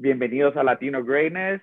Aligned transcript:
Bienvenidos 0.00 0.56
a 0.56 0.62
Latino 0.62 1.02
Greatness. 1.02 1.60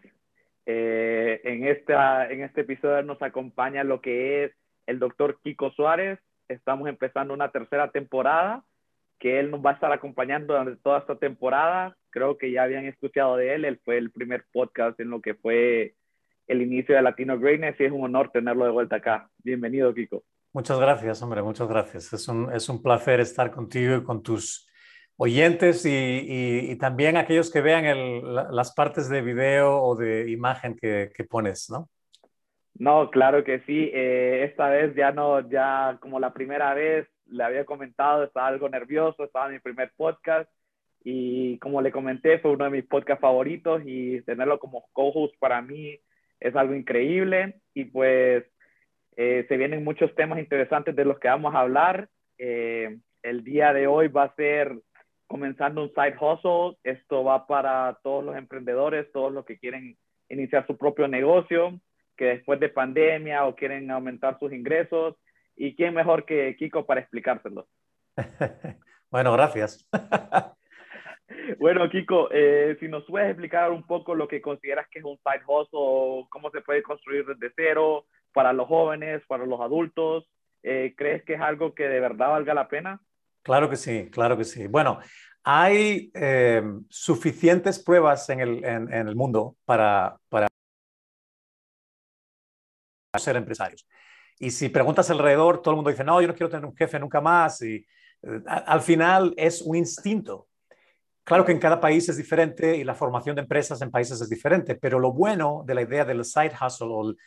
Eh, 0.66 1.40
en, 1.46 1.66
esta, 1.66 2.30
en 2.30 2.42
este 2.42 2.62
episodio 2.62 3.02
nos 3.02 3.22
acompaña 3.22 3.86
lo 3.86 4.02
que 4.02 4.44
es 4.44 4.52
el 4.88 5.00
doctor 5.00 5.40
Kiko 5.42 5.72
Suárez. 5.72 6.20
Estamos 6.50 6.90
empezando 6.90 7.34
una 7.34 7.54
tercera 7.54 7.92
temporada 7.92 8.66
que 9.20 9.40
él 9.40 9.52
nos 9.52 9.66
va 9.66 9.70
a 9.70 9.74
estar 9.76 9.94
acompañando 9.94 10.54
durante 10.54 10.76
toda 10.84 11.00
esta 11.00 11.16
temporada. 11.16 11.96
Creo 12.10 12.38
que 12.38 12.52
ya 12.52 12.64
habían 12.64 12.84
escuchado 12.84 13.38
de 13.38 13.56
él. 13.56 13.64
Él 13.64 13.80
fue 13.86 13.98
el 13.98 14.12
primer 14.12 14.44
podcast 14.52 15.00
en 15.00 15.12
lo 15.12 15.22
que 15.22 15.36
fue 15.36 15.96
el 16.48 16.62
inicio 16.62 16.94
de 16.94 17.04
Latino 17.04 17.40
Greatness 17.40 17.80
y 17.80 17.86
es 17.86 17.92
un 17.94 18.04
honor 18.04 18.32
tenerlo 18.34 18.66
de 18.66 18.72
vuelta 18.72 18.98
acá. 18.98 19.30
Bienvenido, 19.46 19.94
Kiko. 19.94 20.26
Muchas 20.52 20.78
gracias, 20.78 21.22
hombre, 21.22 21.42
muchas 21.42 21.70
gracias. 21.70 22.12
Es 22.12 22.28
un, 22.28 22.52
es 22.52 22.68
un 22.68 22.84
placer 22.84 23.22
estar 23.22 23.50
contigo 23.50 23.96
y 23.96 24.04
con 24.04 24.22
tus 24.22 24.65
oyentes 25.18 25.86
y, 25.86 26.76
también 26.80 27.18
aquellos 27.18 27.52
que 27.52 27.62
vean 27.62 27.86
las 28.52 28.74
partes 28.74 29.10
de 29.10 29.22
video 29.22 29.82
o 29.82 29.96
de 29.96 30.30
imagen 30.30 30.76
que, 30.76 31.12
pones, 31.30 31.70
¿no? 31.70 31.90
No, 32.78 33.10
claro 33.10 33.44
que 33.44 33.60
sí. 33.62 33.90
Eh, 33.94 34.44
esta 34.44 34.70
vez 34.70 34.94
ya 34.96 35.12
no, 35.12 35.50
ya 35.50 35.98
como 36.02 36.20
la 36.20 36.34
primera 36.34 36.74
vez 36.74 37.08
le 37.28 37.44
había 37.44 37.66
comentado, 37.66 38.24
estaba 38.24 38.48
algo 38.48 38.68
nervioso, 38.68 39.24
estaba 39.24 39.48
en 39.48 39.54
mi 39.54 39.60
primer 39.60 39.92
podcast 39.96 40.50
y 41.04 41.58
como 41.60 41.82
le 41.82 41.92
comenté, 41.92 42.40
fue 42.40 42.52
uno 42.52 42.66
de 42.66 42.72
mis 42.72 42.86
podcasts 42.86 43.22
favoritos 43.22 43.82
y 43.86 44.22
tenerlo 44.24 44.60
como 44.60 44.88
co-host 44.92 45.36
para 45.40 45.62
mí 45.62 46.00
es 46.40 46.56
algo 46.56 46.74
increíble 46.74 47.62
y 47.74 47.86
pues 47.86 48.44
eh, 49.16 49.46
se 49.48 49.58
vienen 49.58 49.84
muchos 49.84 50.14
temas 50.16 50.40
interesantes 50.40 50.96
de 50.96 51.06
los 51.06 51.20
que 51.20 51.28
vamos 51.28 51.56
a 51.56 51.62
hablar. 51.62 52.10
Eh, 52.38 52.98
el 53.24 53.44
día 53.44 53.74
de 53.74 53.88
hoy 53.88 54.10
va 54.10 54.24
a 54.26 54.36
ser 54.36 54.76
comenzando 55.28 55.84
un 55.84 55.90
side 55.90 56.16
hustle. 56.20 56.78
Esto 56.84 57.24
va 57.24 57.48
para 57.48 57.98
todos 58.04 58.24
los 58.24 58.36
emprendedores, 58.36 59.12
todos 59.12 59.32
los 59.32 59.46
que 59.46 59.58
quieren 59.58 59.98
iniciar 60.30 60.66
su 60.68 60.78
propio 60.78 61.08
negocio, 61.08 61.80
que 62.18 62.26
después 62.26 62.60
de 62.60 62.70
pandemia 62.70 63.46
o 63.46 63.56
quieren 63.56 63.92
aumentar 63.92 64.40
sus 64.40 64.54
ingresos. 64.54 65.16
¿Y 65.56 65.76
quién 65.76 65.94
mejor 65.94 66.26
que 66.26 66.56
Kiko 66.58 66.86
para 66.86 67.02
explicárselo? 67.02 67.68
bueno, 69.10 69.34
gracias. 69.34 69.88
bueno, 71.60 71.90
Kiko, 71.90 72.30
eh, 72.32 72.76
si 72.80 72.88
nos 72.88 73.06
puedes 73.06 73.30
explicar 73.30 73.72
un 73.72 73.84
poco 73.84 74.16
lo 74.16 74.28
que 74.28 74.42
consideras 74.42 74.88
que 74.90 75.00
es 75.00 75.06
un 75.06 75.18
side 75.18 75.44
hustle, 75.48 76.28
cómo 76.30 76.50
se 76.52 76.62
puede 76.62 76.84
construir 76.84 77.26
desde 77.26 77.54
cero 77.56 78.06
para 78.34 78.52
los 78.52 78.68
jóvenes, 78.68 79.24
para 79.28 79.46
los 79.46 79.62
adultos, 79.62 80.28
eh, 80.64 80.94
¿crees 80.98 81.24
que 81.24 81.36
es 81.36 81.42
algo 81.42 81.74
que 81.74 81.88
de 81.88 82.00
verdad 82.00 82.30
valga 82.30 82.54
la 82.54 82.68
pena? 82.68 83.00
Claro 83.46 83.70
que 83.70 83.76
sí, 83.76 84.10
claro 84.10 84.36
que 84.36 84.44
sí. 84.44 84.66
Bueno, 84.66 85.00
hay 85.44 86.10
eh, 86.16 86.64
suficientes 86.90 87.78
pruebas 87.78 88.28
en 88.32 88.40
el, 88.40 88.66
en, 88.66 88.92
el 88.92 89.16
mundo 89.16 89.56
para, 89.66 90.18
para, 90.30 90.48
ser 93.20 93.36
empresarios. 93.36 93.88
Y 94.40 94.50
si 94.50 94.70
preguntas 94.70 95.12
alrededor, 95.12 95.62
todo 95.62 95.74
el 95.74 95.76
mundo 95.76 95.92
dice, 95.92 96.04
no, 96.04 96.20
yo 96.20 96.28
no 96.28 96.34
quiero 96.34 96.50
tener 96.50 96.66
un 96.66 96.76
jefe 96.76 97.00
nunca 97.00 97.22
más. 97.22 97.62
Y 97.62 97.86
eh, 98.24 98.42
al 98.48 98.82
final 98.82 99.36
es 99.38 99.62
un 99.62 99.76
instinto. 99.76 100.48
Claro 101.24 101.46
que 101.46 101.52
en 101.52 101.60
cada 101.60 101.80
país 101.80 102.10
es 102.10 102.18
diferente 102.18 102.76
y 102.76 102.84
la 102.84 102.96
formación 102.96 103.36
de 103.36 103.44
empresas 103.44 103.80
en 103.84 103.92
países 103.92 104.20
es 104.22 104.30
diferente, 104.30 104.74
pero 104.74 105.00
lo 105.00 105.14
bueno 105.14 105.64
de 105.68 105.76
la 105.76 105.84
idea 105.84 106.04
del 106.04 106.26
side 106.26 106.54
hustle 106.60 106.88
o 106.90 107.10
el 107.10 107.18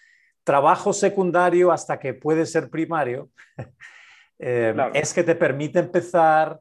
trabajo 0.42 0.92
secundario 0.92 1.70
hasta 1.70 2.00
que 2.00 2.12
puede 2.12 2.44
ser 2.44 2.70
primario 2.70 3.30
Eh, 4.38 4.74
es 4.94 5.12
que 5.12 5.24
te 5.24 5.34
permite 5.34 5.78
empezar 5.78 6.60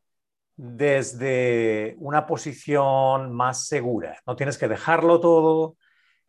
desde 0.55 1.95
una 1.99 2.25
posición 2.25 3.31
más 3.31 3.67
segura. 3.67 4.19
No 4.25 4.35
tienes 4.35 4.57
que 4.57 4.67
dejarlo 4.67 5.19
todo 5.19 5.77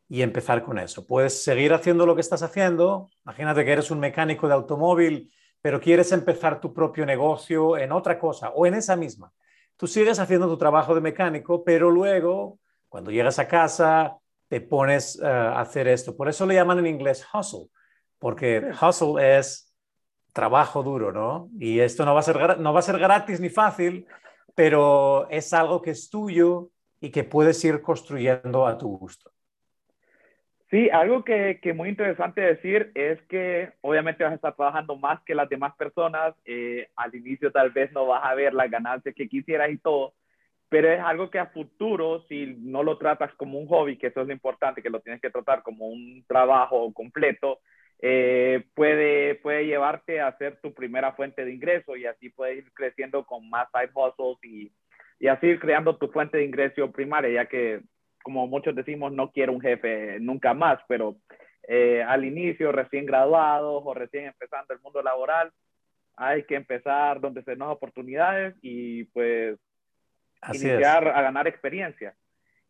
y 0.09 0.23
empezar 0.23 0.63
con 0.63 0.79
eso. 0.79 1.07
Puedes 1.07 1.43
seguir 1.43 1.73
haciendo 1.73 2.07
lo 2.07 2.15
que 2.15 2.21
estás 2.21 2.43
haciendo. 2.43 3.09
Imagínate 3.25 3.65
que 3.65 3.73
eres 3.73 3.91
un 3.91 4.01
mecánico 4.01 4.47
de 4.47 4.55
automóvil, 4.55 5.33
pero 5.63 5.81
quieres 5.81 6.13
empezar 6.13 6.61
tu 6.61 6.73
propio 6.73 7.07
negocio 7.07 7.77
en 7.77 7.93
otra 7.93 8.19
cosa 8.19 8.51
o 8.51 8.67
en 8.67 8.75
esa 8.75 8.97
misma. 8.97 9.33
Tú 9.77 9.87
sigues 9.87 10.19
haciendo 10.19 10.49
tu 10.49 10.59
trabajo 10.59 10.95
de 10.95 11.01
mecánico, 11.01 11.65
pero 11.65 11.91
luego, 11.91 12.59
cuando 12.89 13.11
llegas 13.11 13.39
a 13.39 13.49
casa, 13.49 14.19
te 14.49 14.61
pones 14.61 15.19
eh, 15.23 15.27
a 15.27 15.61
hacer 15.61 15.89
esto. 15.89 16.17
Por 16.17 16.29
eso 16.29 16.47
le 16.47 16.55
llaman 16.55 16.81
en 16.81 16.87
inglés 16.87 17.25
hustle, 17.33 17.69
porque 18.19 18.71
hustle 18.83 19.39
es 19.39 19.68
trabajo 20.39 20.85
duro, 20.85 21.11
¿no? 21.11 21.51
Y 21.59 21.81
esto 21.81 22.05
no 22.05 22.15
va, 22.15 22.21
a 22.21 22.23
ser, 22.23 22.61
no 22.61 22.73
va 22.73 22.79
a 22.79 22.83
ser 22.83 22.97
gratis 22.97 23.41
ni 23.41 23.49
fácil, 23.49 24.07
pero 24.55 25.29
es 25.31 25.53
algo 25.53 25.83
que 25.83 25.91
es 25.91 26.09
tuyo 26.09 26.69
y 27.01 27.11
que 27.11 27.25
puedes 27.25 27.65
ir 27.65 27.83
construyendo 27.83 28.65
a 28.65 28.79
tu 28.79 28.87
gusto. 28.99 29.33
Sí, 30.71 30.91
algo 30.91 31.25
que, 31.25 31.59
que 31.61 31.73
muy 31.73 31.89
interesante 31.89 32.41
decir 32.41 32.93
es 32.95 33.21
que 33.23 33.73
obviamente 33.81 34.23
vas 34.23 34.31
a 34.31 34.37
estar 34.37 34.55
trabajando 34.55 34.95
más 34.95 35.21
que 35.25 35.35
las 35.35 35.49
demás 35.49 35.75
personas. 35.75 36.37
Eh, 36.45 36.87
al 36.95 37.13
inicio 37.17 37.51
tal 37.51 37.71
vez 37.71 37.91
no 37.91 38.07
vas 38.07 38.25
a 38.25 38.37
ver 38.37 38.55
las 38.55 38.71
ganancias 38.71 39.17
que 39.17 39.29
quisieras 39.29 39.71
y 39.73 39.79
todo, 39.79 40.15
pero 40.69 40.89
es 40.89 41.01
algo 41.01 41.31
que 41.31 41.41
a 41.41 41.47
futuro, 41.47 42.25
si 42.29 42.55
no 42.61 42.85
lo 42.85 42.97
tratas 42.97 43.35
como 43.35 43.59
un 43.59 43.67
hobby, 43.67 43.99
que 43.99 44.07
eso 44.07 44.21
es 44.21 44.29
lo 44.29 44.33
importante, 44.33 44.83
que 44.83 44.91
lo 44.91 45.01
tienes 45.01 45.21
que 45.21 45.31
tratar 45.31 45.65
como 45.65 45.89
un 45.89 46.25
trabajo 46.29 46.93
completo, 46.93 47.59
eh, 48.01 48.65
puede, 48.75 49.35
puede 49.37 49.67
llevarte 49.67 50.21
a 50.21 50.37
ser 50.39 50.61
tu 50.61 50.73
primera 50.73 51.13
fuente 51.13 51.45
de 51.45 51.53
ingreso 51.53 51.97
y 51.97 52.07
así 52.07 52.31
puedes 52.31 52.59
ir 52.59 52.73
creciendo 52.73 53.25
con 53.25 53.49
más 53.51 53.69
side 53.73 53.91
hustles 53.93 54.39
y, 54.43 54.73
y 55.19 55.27
así 55.27 55.47
ir 55.49 55.59
creando 55.59 55.97
tu 55.97 56.09
fuente 56.09 56.39
de 56.39 56.45
ingreso 56.45 56.93
primaria, 56.93 57.31
ya 57.31 57.49
que, 57.49 57.81
como 58.23 58.47
muchos 58.47 58.75
decimos, 58.75 59.13
no 59.13 59.33
quiero 59.33 59.53
un 59.53 59.61
jefe 59.61 60.19
nunca 60.21 60.55
más, 60.55 60.79
pero 60.87 61.17
eh, 61.67 62.03
al 62.03 62.25
inicio, 62.25 62.73
recién 62.73 63.05
graduados 63.05 63.83
o 63.85 63.95
recién 63.95 64.27
empezando 64.27 64.73
el 64.75 64.81
mundo 64.81 65.03
laboral, 65.03 65.53
hay 66.17 66.45
que 66.45 66.55
empezar 66.55 67.21
donde 67.21 67.43
se 67.43 67.57
nos 67.57 67.73
oportunidades 67.73 68.55
y 68.63 69.05
pues 69.05 69.59
iniciar 70.53 71.09
a 71.09 71.23
ganar 71.23 71.47
experiencia. 71.47 72.15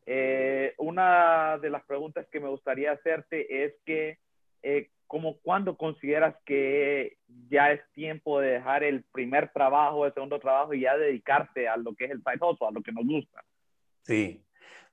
Eh, 0.05 0.75
una 0.79 1.59
de 1.59 1.71
las 1.71 1.85
preguntas 1.85 2.27
que 2.33 2.41
me 2.41 2.49
gustaría 2.49 2.93
hacerte 2.93 3.65
es 3.65 3.75
que 3.85 4.19
eh, 4.63 4.91
como 5.09 5.39
cuando 5.39 5.77
consideras 5.77 6.37
que 6.45 7.17
ya 7.49 7.73
es 7.73 7.81
tiempo 7.93 8.41
de 8.41 8.53
dejar 8.53 8.85
el 8.85 9.05
primer 9.05 9.51
trabajo, 9.53 10.05
el 10.05 10.13
segundo 10.13 10.39
trabajo 10.39 10.75
y 10.75 10.83
ya 10.83 10.97
dedicarte 10.97 11.67
a 11.67 11.79
lo 11.79 11.95
que 11.95 12.05
es 12.05 12.11
el 12.11 12.23
side 12.23 12.47
hustle, 12.47 12.69
a 12.69 12.71
lo 12.71 12.83
que 12.83 12.93
nos 12.93 13.07
gusta. 13.07 13.43
Sí. 14.03 14.45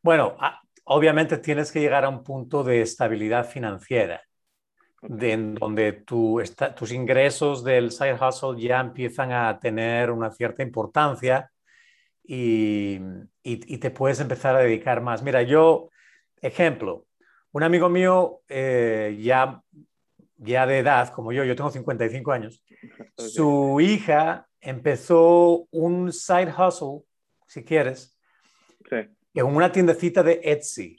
Bueno, 0.01 0.37
ah, 0.39 0.61
obviamente 0.85 1.37
tienes 1.37 1.71
que 1.71 1.81
llegar 1.81 2.05
a 2.05 2.09
un 2.09 2.23
punto 2.23 2.63
de 2.63 2.81
estabilidad 2.81 3.45
financiera, 3.45 4.21
de, 5.01 5.33
en 5.33 5.55
donde 5.55 5.91
tu, 5.91 6.41
tus 6.77 6.91
ingresos 6.93 7.63
del 7.65 7.91
side 7.91 8.15
hustle 8.15 8.59
ya 8.59 8.79
empiezan 8.79 9.33
a 9.33 9.59
tener 9.59 10.11
una 10.11 10.31
cierta 10.31 10.63
importancia 10.63 11.51
y, 12.23 12.99
y, 13.43 13.77
te 13.77 13.91
puedes 13.91 14.19
empezar 14.19 14.55
a 14.55 14.59
dedicar 14.59 15.01
más. 15.01 15.21
Mira, 15.21 15.43
yo, 15.43 15.89
ejemplo, 16.41 17.05
un 17.51 17.63
amigo 17.63 17.87
mío 17.87 18.41
eh, 18.47 19.19
ya 19.21 19.61
ya 20.37 20.65
de 20.65 20.79
edad, 20.79 21.09
como 21.09 21.31
yo, 21.31 21.43
yo 21.43 21.55
tengo 21.55 21.71
55 21.71 22.31
años, 22.31 22.61
su 23.17 23.79
hija 23.79 24.47
empezó 24.59 25.67
un 25.71 26.11
side 26.11 26.53
hustle, 26.57 27.03
si 27.47 27.63
quieres, 27.63 28.17
en 28.89 29.45
una 29.45 29.71
tiendecita 29.71 30.23
de 30.23 30.41
Etsy. 30.43 30.97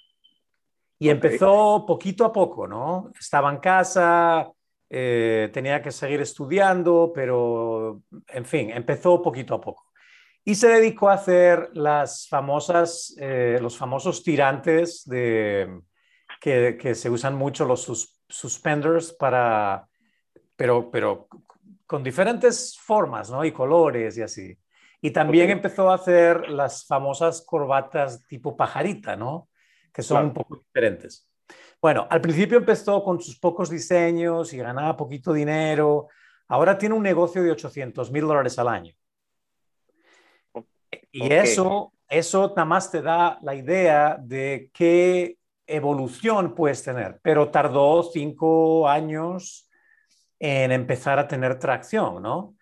Y 0.98 1.10
empezó 1.10 1.84
poquito 1.86 2.24
a 2.24 2.32
poco, 2.32 2.66
¿no? 2.66 3.12
Estaba 3.20 3.50
en 3.50 3.58
casa, 3.58 4.50
eh, 4.88 5.50
tenía 5.53 5.82
que 5.82 5.91
seguir 5.91 6.20
estudiando, 6.20 7.12
pero, 7.14 8.03
en 8.28 8.44
fin, 8.47 8.70
empezó 8.70 9.20
poquito 9.20 9.54
a 9.54 9.60
poco. 9.60 9.92
Y 10.44 10.54
se 10.54 10.68
dedicó 10.68 11.10
a 11.10 11.14
hacer 11.14 11.70
las 11.74 12.28
famosas, 12.28 13.15
eh, 13.21 13.59
los 13.60 13.77
famosos 13.77 14.22
tirantes 14.22 15.03
de, 15.04 15.80
que, 16.41 16.78
que, 16.80 16.94
se 16.94 17.10
usan 17.10 17.34
mucho 17.34 17.66
los 17.66 17.83
suspenders 18.28 19.12
para, 19.12 19.88
pero, 20.56 20.90
pero 20.90 21.28
con 21.86 22.02
diferentes 22.02 22.78
formas, 22.78 23.30
¿no? 23.30 23.44
Y 23.44 23.52
colores 23.52 24.16
y 24.18 24.22
así. 24.22 24.58
Y 25.00 25.10
también 25.10 25.50
empezó 25.50 25.90
a 25.90 25.94
hacer 25.94 26.48
las 26.48 26.86
famosas 26.86 27.42
corbatas 27.42 28.26
tipo 28.26 28.56
pajarita, 28.56 29.16
¿no? 29.16 29.48
Que 29.92 30.02
son 30.02 30.26
un 30.26 30.34
poco 30.34 30.56
diferentes. 30.56 31.28
Bueno, 31.80 32.06
al 32.10 32.20
principio 32.20 32.58
empezó 32.58 33.02
con 33.04 33.20
sus 33.20 33.38
pocos 33.38 33.70
diseños 33.70 34.52
y 34.52 34.58
ganaba 34.58 34.96
poquito 34.96 35.32
dinero. 35.32 36.08
Ahora 36.48 36.76
tiene 36.76 36.94
un 36.94 37.02
negocio 37.02 37.42
de 37.42 37.50
800 37.50 38.10
mil 38.10 38.26
dólares 38.26 38.58
al 38.58 38.68
año. 38.68 38.94
Y 41.12 41.32
eso, 41.32 41.92
eso 42.08 42.48
nada 42.48 42.64
más 42.64 42.90
te 42.90 43.02
da 43.02 43.38
la 43.42 43.54
idea 43.54 44.16
de 44.20 44.70
qué 44.72 45.38
evolución 45.66 46.54
puedes 46.54 46.83
tener, 46.83 47.18
pero 47.22 47.51
tardó 47.51 48.03
cinco 48.03 48.89
años 48.89 49.71
en 50.39 50.72
empezar 50.72 51.18
a 51.18 51.28
tener 51.28 51.59
tracción, 51.59 52.22
¿no? 52.22 52.54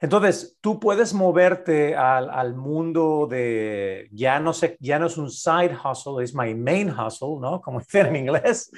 Entonces, 0.00 0.56
tú 0.60 0.78
puedes 0.78 1.12
moverte 1.12 1.96
al, 1.96 2.30
al, 2.30 2.54
mundo 2.54 3.26
de, 3.28 4.08
ya 4.12 4.38
no, 4.38 4.52
sé, 4.52 4.76
ya 4.78 4.98
no 4.98 5.06
es 5.06 5.18
un 5.18 5.28
side 5.28 5.76
hustle, 5.84 6.22
es 6.22 6.34
my 6.34 6.54
main 6.54 6.88
hustle, 6.88 7.40
¿no? 7.40 7.60
Como 7.60 7.80
dicen 7.80 8.06
en 8.06 8.16
inglés. 8.16 8.70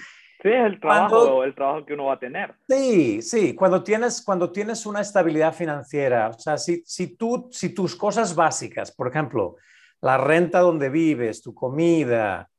Sí, 0.43 0.49
es 0.49 0.65
el 0.65 0.81
trabajo, 0.81 1.45
el 1.45 1.55
trabajo 1.55 1.85
que 1.85 1.93
uno 1.93 2.07
va 2.07 2.15
a 2.15 2.19
tener. 2.19 2.55
Sí, 2.67 3.21
sí, 3.21 3.55
cuando 3.55 3.83
tienes, 3.83 4.23
cuando 4.25 4.51
tienes 4.51 4.87
una 4.87 5.03
estabilidad 5.03 5.53
financiera, 5.53 6.29
o 6.29 6.39
sea, 6.39 6.57
si, 6.57 6.83
si, 6.87 7.15
tú, 7.15 7.51
si 7.53 7.75
tus 7.75 7.95
cosas 7.95 8.35
básicas, 8.35 8.91
por 8.91 9.09
ejemplo, 9.09 9.57
la 10.01 10.17
renta 10.17 10.61
donde 10.61 10.89
vives, 10.89 11.43
tu 11.43 11.53
comida, 11.53 12.50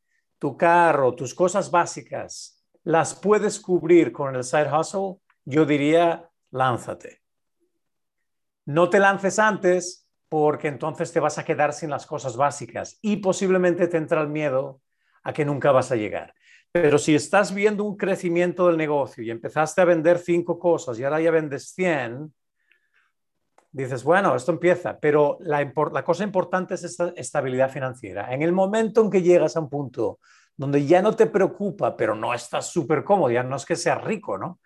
tu 0.42 0.58
carro, 0.58 1.14
tus 1.14 1.36
cosas 1.36 1.70
básicas, 1.70 2.66
las 2.84 3.14
puedes 3.14 3.60
cubrir 3.60 4.12
con 4.12 4.36
el 4.36 4.44
side 4.44 4.76
hustle, 4.76 5.18
yo 5.46 5.68
diría, 5.68 6.32
lánzate. 6.50 7.22
No 8.66 8.90
te 8.90 8.98
lances 8.98 9.38
antes 9.38 10.08
porque 10.30 10.68
entonces 10.68 11.14
te 11.14 11.20
vas 11.20 11.38
a 11.38 11.46
quedar 11.46 11.74
sin 11.74 11.92
las 11.92 12.08
cosas 12.08 12.38
básicas 12.38 12.98
y 13.04 13.18
posiblemente 13.18 13.88
te 13.88 13.98
entra 13.98 14.20
el 14.20 14.30
miedo 14.30 14.82
a 15.22 15.32
que 15.32 15.46
nunca 15.46 15.72
vas 15.72 15.92
a 15.92 15.96
llegar. 15.96 16.34
Pero 16.72 16.98
si 16.98 17.14
estás 17.14 17.54
viendo 17.54 17.84
un 17.84 17.96
crecimiento 17.96 18.66
del 18.66 18.78
negocio 18.78 19.24
y 19.24 19.30
empezaste 19.30 19.82
a 19.82 19.86
vender 19.86 20.18
cinco 20.18 20.58
cosas 20.58 20.98
y 20.98 21.04
ahora 21.04 21.22
ya 21.22 21.30
vendes 21.30 21.72
100, 21.76 22.34
dices, 23.72 24.04
bueno, 24.04 24.36
esto 24.36 24.52
empieza, 24.52 25.00
pero 25.00 25.38
la, 25.42 25.72
la 25.92 26.04
cosa 26.04 26.24
importante 26.24 26.74
es 26.74 26.84
esta 26.84 27.14
estabilidad 27.16 27.70
financiera. 27.70 28.34
En 28.34 28.42
el 28.42 28.52
momento 28.52 29.02
en 29.02 29.10
que 29.10 29.22
llegas 29.22 29.56
a 29.56 29.62
un 29.62 29.70
punto 29.70 30.20
donde 30.56 30.86
ya 30.86 31.02
no 31.02 31.16
te 31.16 31.26
preocupa, 31.28 31.96
pero 31.96 32.16
no 32.16 32.34
estás 32.34 32.68
súper 32.68 33.04
cómodo, 33.04 33.32
ya 33.32 33.44
no 33.44 33.56
es 33.56 33.66
que 33.66 33.76
seas 33.76 34.04
rico, 34.04 34.38
¿no? 34.38 34.60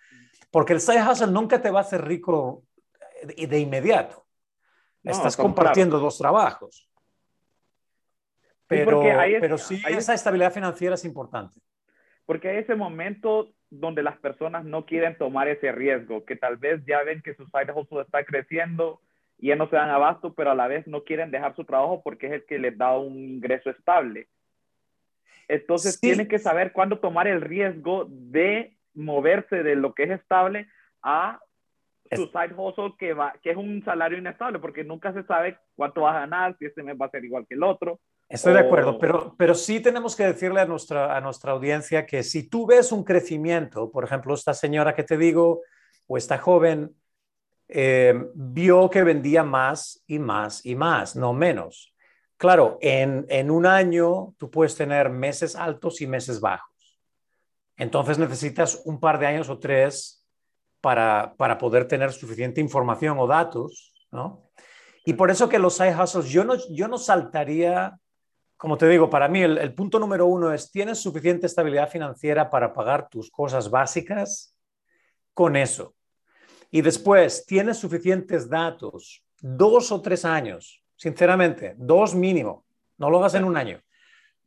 Porque 0.52 0.74
el 0.74 0.82
side 0.82 1.04
hustle 1.04 1.28
nunca 1.28 1.62
te 1.62 1.70
va 1.70 1.80
a 1.80 1.84
hacer 1.84 2.04
rico 2.04 2.64
de 3.24 3.60
inmediato. 3.60 4.26
Estás 5.04 5.38
compartiendo 5.38 6.00
dos 6.00 6.18
trabajos. 6.18 6.90
Pero 8.68 9.02
sí, 9.02 9.36
pero 9.40 9.58
sí 9.58 9.82
esa 9.88 10.14
estabilidad 10.16 10.52
financiera 10.52 10.96
es 10.96 11.06
importante. 11.06 11.62
Porque 12.26 12.50
hay 12.50 12.58
ese 12.58 12.76
momento 12.76 13.54
donde 13.80 14.04
las 14.04 14.18
personas 14.18 14.66
no 14.66 14.86
quieren 14.86 15.18
tomar 15.18 15.48
ese 15.48 15.72
riesgo, 15.72 16.26
que 16.26 16.36
tal 16.36 16.58
vez 16.58 16.84
ya 16.86 17.04
ven 17.04 17.22
que 17.22 17.36
su 17.36 17.46
side 17.46 17.72
hustle 17.74 18.02
está 18.02 18.24
creciendo 18.24 19.02
y 19.38 19.48
ya 19.48 19.56
no 19.56 19.70
se 19.70 19.76
dan 19.76 19.90
abasto, 19.90 20.34
pero 20.34 20.52
a 20.52 20.56
la 20.56 20.68
vez 20.68 20.88
no 20.88 21.04
quieren 21.04 21.32
dejar 21.32 21.56
su 21.56 21.66
trabajo 21.66 22.02
porque 22.04 22.28
es 22.28 22.34
el 22.34 22.46
que 22.46 22.60
les 22.60 22.78
da 22.78 22.98
un 22.98 23.18
ingreso 23.18 23.70
estable. 23.70 24.28
Entonces 25.48 26.00
tienen 26.00 26.28
que 26.28 26.40
saber 26.40 26.72
cuándo 26.72 27.00
tomar 27.00 27.28
el 27.28 27.42
riesgo 27.42 28.08
de 28.10 28.76
moverse 28.94 29.62
de 29.62 29.76
lo 29.76 29.94
que 29.94 30.04
es 30.04 30.12
estable 30.12 30.68
a 31.02 31.40
su 32.12 32.28
side 32.28 32.54
hustle 32.56 32.94
que, 32.98 33.14
va, 33.14 33.34
que 33.42 33.52
es 33.52 33.58
un 33.58 33.84
salario 33.84 34.18
inestable, 34.18 34.60
porque 34.60 34.84
nunca 34.84 35.14
se 35.14 35.24
sabe 35.24 35.58
cuánto 35.76 36.02
va 36.02 36.12
a 36.12 36.20
ganar, 36.22 36.56
si 36.58 36.66
este 36.66 36.84
mes 36.84 36.96
va 37.00 37.08
a 37.08 37.12
ser 37.12 37.26
igual 37.26 37.46
que 37.48 37.56
el 37.56 37.64
otro. 37.64 38.00
Estoy 38.28 38.54
de 38.54 38.60
acuerdo, 38.60 38.98
pero, 38.98 39.36
pero 39.38 39.54
sí 39.54 39.80
tenemos 39.80 40.16
que 40.16 40.26
decirle 40.26 40.62
a 40.62 40.66
nuestra, 40.66 41.16
a 41.16 41.22
nuestra 41.22 41.52
audiencia 41.52 42.06
que 42.06 42.24
si 42.24 42.50
tú 42.50 42.66
ves 42.66 42.92
un 42.92 43.04
crecimiento, 43.04 43.92
por 43.92 44.04
ejemplo, 44.04 44.34
esta 44.34 44.54
señora 44.54 44.96
que 44.96 45.04
te 45.04 45.18
digo, 45.18 45.62
o 46.08 46.18
esta 46.18 46.38
joven, 46.38 46.96
eh, 47.68 48.14
vio 48.34 48.90
que 48.90 49.04
vendía 49.04 49.44
más 49.44 50.04
y 50.08 50.20
más 50.20 50.66
y 50.66 50.76
más, 50.76 51.16
no 51.16 51.34
menos. 51.34 51.94
Claro, 52.38 52.78
en, 52.82 53.26
en 53.30 53.50
un 53.50 53.66
año 53.66 54.34
tú 54.38 54.52
puedes 54.52 54.76
tener 54.76 55.10
meses 55.10 55.56
altos 55.56 56.02
y 56.02 56.08
meses 56.08 56.42
bajos. 56.42 57.00
Entonces 57.78 58.18
necesitas 58.18 58.82
un 58.86 59.00
par 59.00 59.20
de 59.20 59.28
años 59.28 59.50
o 59.50 59.60
tres 59.60 60.26
para, 60.82 61.34
para 61.38 61.58
poder 61.58 61.88
tener 61.88 62.12
suficiente 62.12 62.62
información 62.62 63.18
o 63.20 63.28
datos, 63.28 63.94
¿no? 64.12 64.50
Y 65.06 65.14
por 65.14 65.30
eso 65.30 65.50
que 65.50 65.60
los 65.60 65.76
side 65.76 65.96
hustles, 65.96 66.30
yo 66.30 66.44
no, 66.44 66.56
yo 66.70 66.88
no 66.88 66.98
saltaría, 66.98 67.98
como 68.58 68.78
te 68.78 68.88
digo, 68.88 69.10
para 69.10 69.28
mí 69.28 69.42
el, 69.42 69.58
el 69.58 69.74
punto 69.74 70.00
número 70.00 70.26
uno 70.26 70.54
es, 70.54 70.72
¿tienes 70.72 71.00
suficiente 71.00 71.46
estabilidad 71.46 71.90
financiera 71.90 72.50
para 72.50 72.74
pagar 72.74 73.10
tus 73.10 73.30
cosas 73.30 73.70
básicas? 73.70 74.56
Con 75.34 75.56
eso. 75.56 75.96
Y 76.72 76.82
después, 76.82 77.46
¿tienes 77.46 77.78
suficientes 77.78 78.50
datos? 78.50 79.24
Dos 79.42 79.92
o 79.92 80.02
tres 80.02 80.26
años, 80.26 80.84
sinceramente, 80.96 81.76
dos 81.78 82.16
mínimo, 82.16 82.66
no 82.98 83.10
lo 83.10 83.20
hagas 83.20 83.36
en 83.36 83.44
un 83.44 83.58
año, 83.58 83.82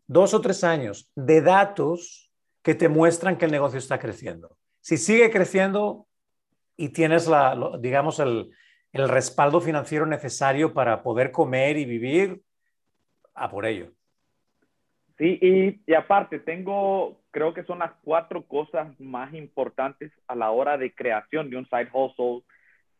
dos 0.06 0.32
o 0.34 0.40
tres 0.40 0.64
años 0.64 1.12
de 1.14 1.42
datos 1.42 2.32
que 2.62 2.74
te 2.74 2.88
muestran 2.88 3.36
que 3.36 3.44
el 3.44 3.52
negocio 3.52 3.78
está 3.78 3.98
creciendo. 3.98 4.56
Si 4.80 4.96
sigue 4.96 5.30
creciendo, 5.30 6.08
y 6.78 6.90
tienes, 6.90 7.26
la, 7.26 7.76
digamos, 7.80 8.20
el, 8.20 8.50
el 8.92 9.08
respaldo 9.08 9.60
financiero 9.60 10.06
necesario 10.06 10.72
para 10.72 11.02
poder 11.02 11.32
comer 11.32 11.76
y 11.76 11.84
vivir 11.84 12.40
a 13.34 13.50
por 13.50 13.66
ello. 13.66 13.92
Sí, 15.18 15.38
y, 15.42 15.80
y, 15.90 15.94
aparte, 15.94 16.38
tengo, 16.38 17.20
creo 17.32 17.52
que 17.52 17.64
son 17.64 17.80
las 17.80 17.92
cuatro 18.04 18.44
cosas 18.46 18.88
más 19.00 19.34
importantes 19.34 20.12
a 20.28 20.36
la 20.36 20.52
hora 20.52 20.78
de 20.78 20.94
creación 20.94 21.50
de 21.50 21.56
un 21.56 21.68
side 21.68 21.88
hustle 21.92 22.44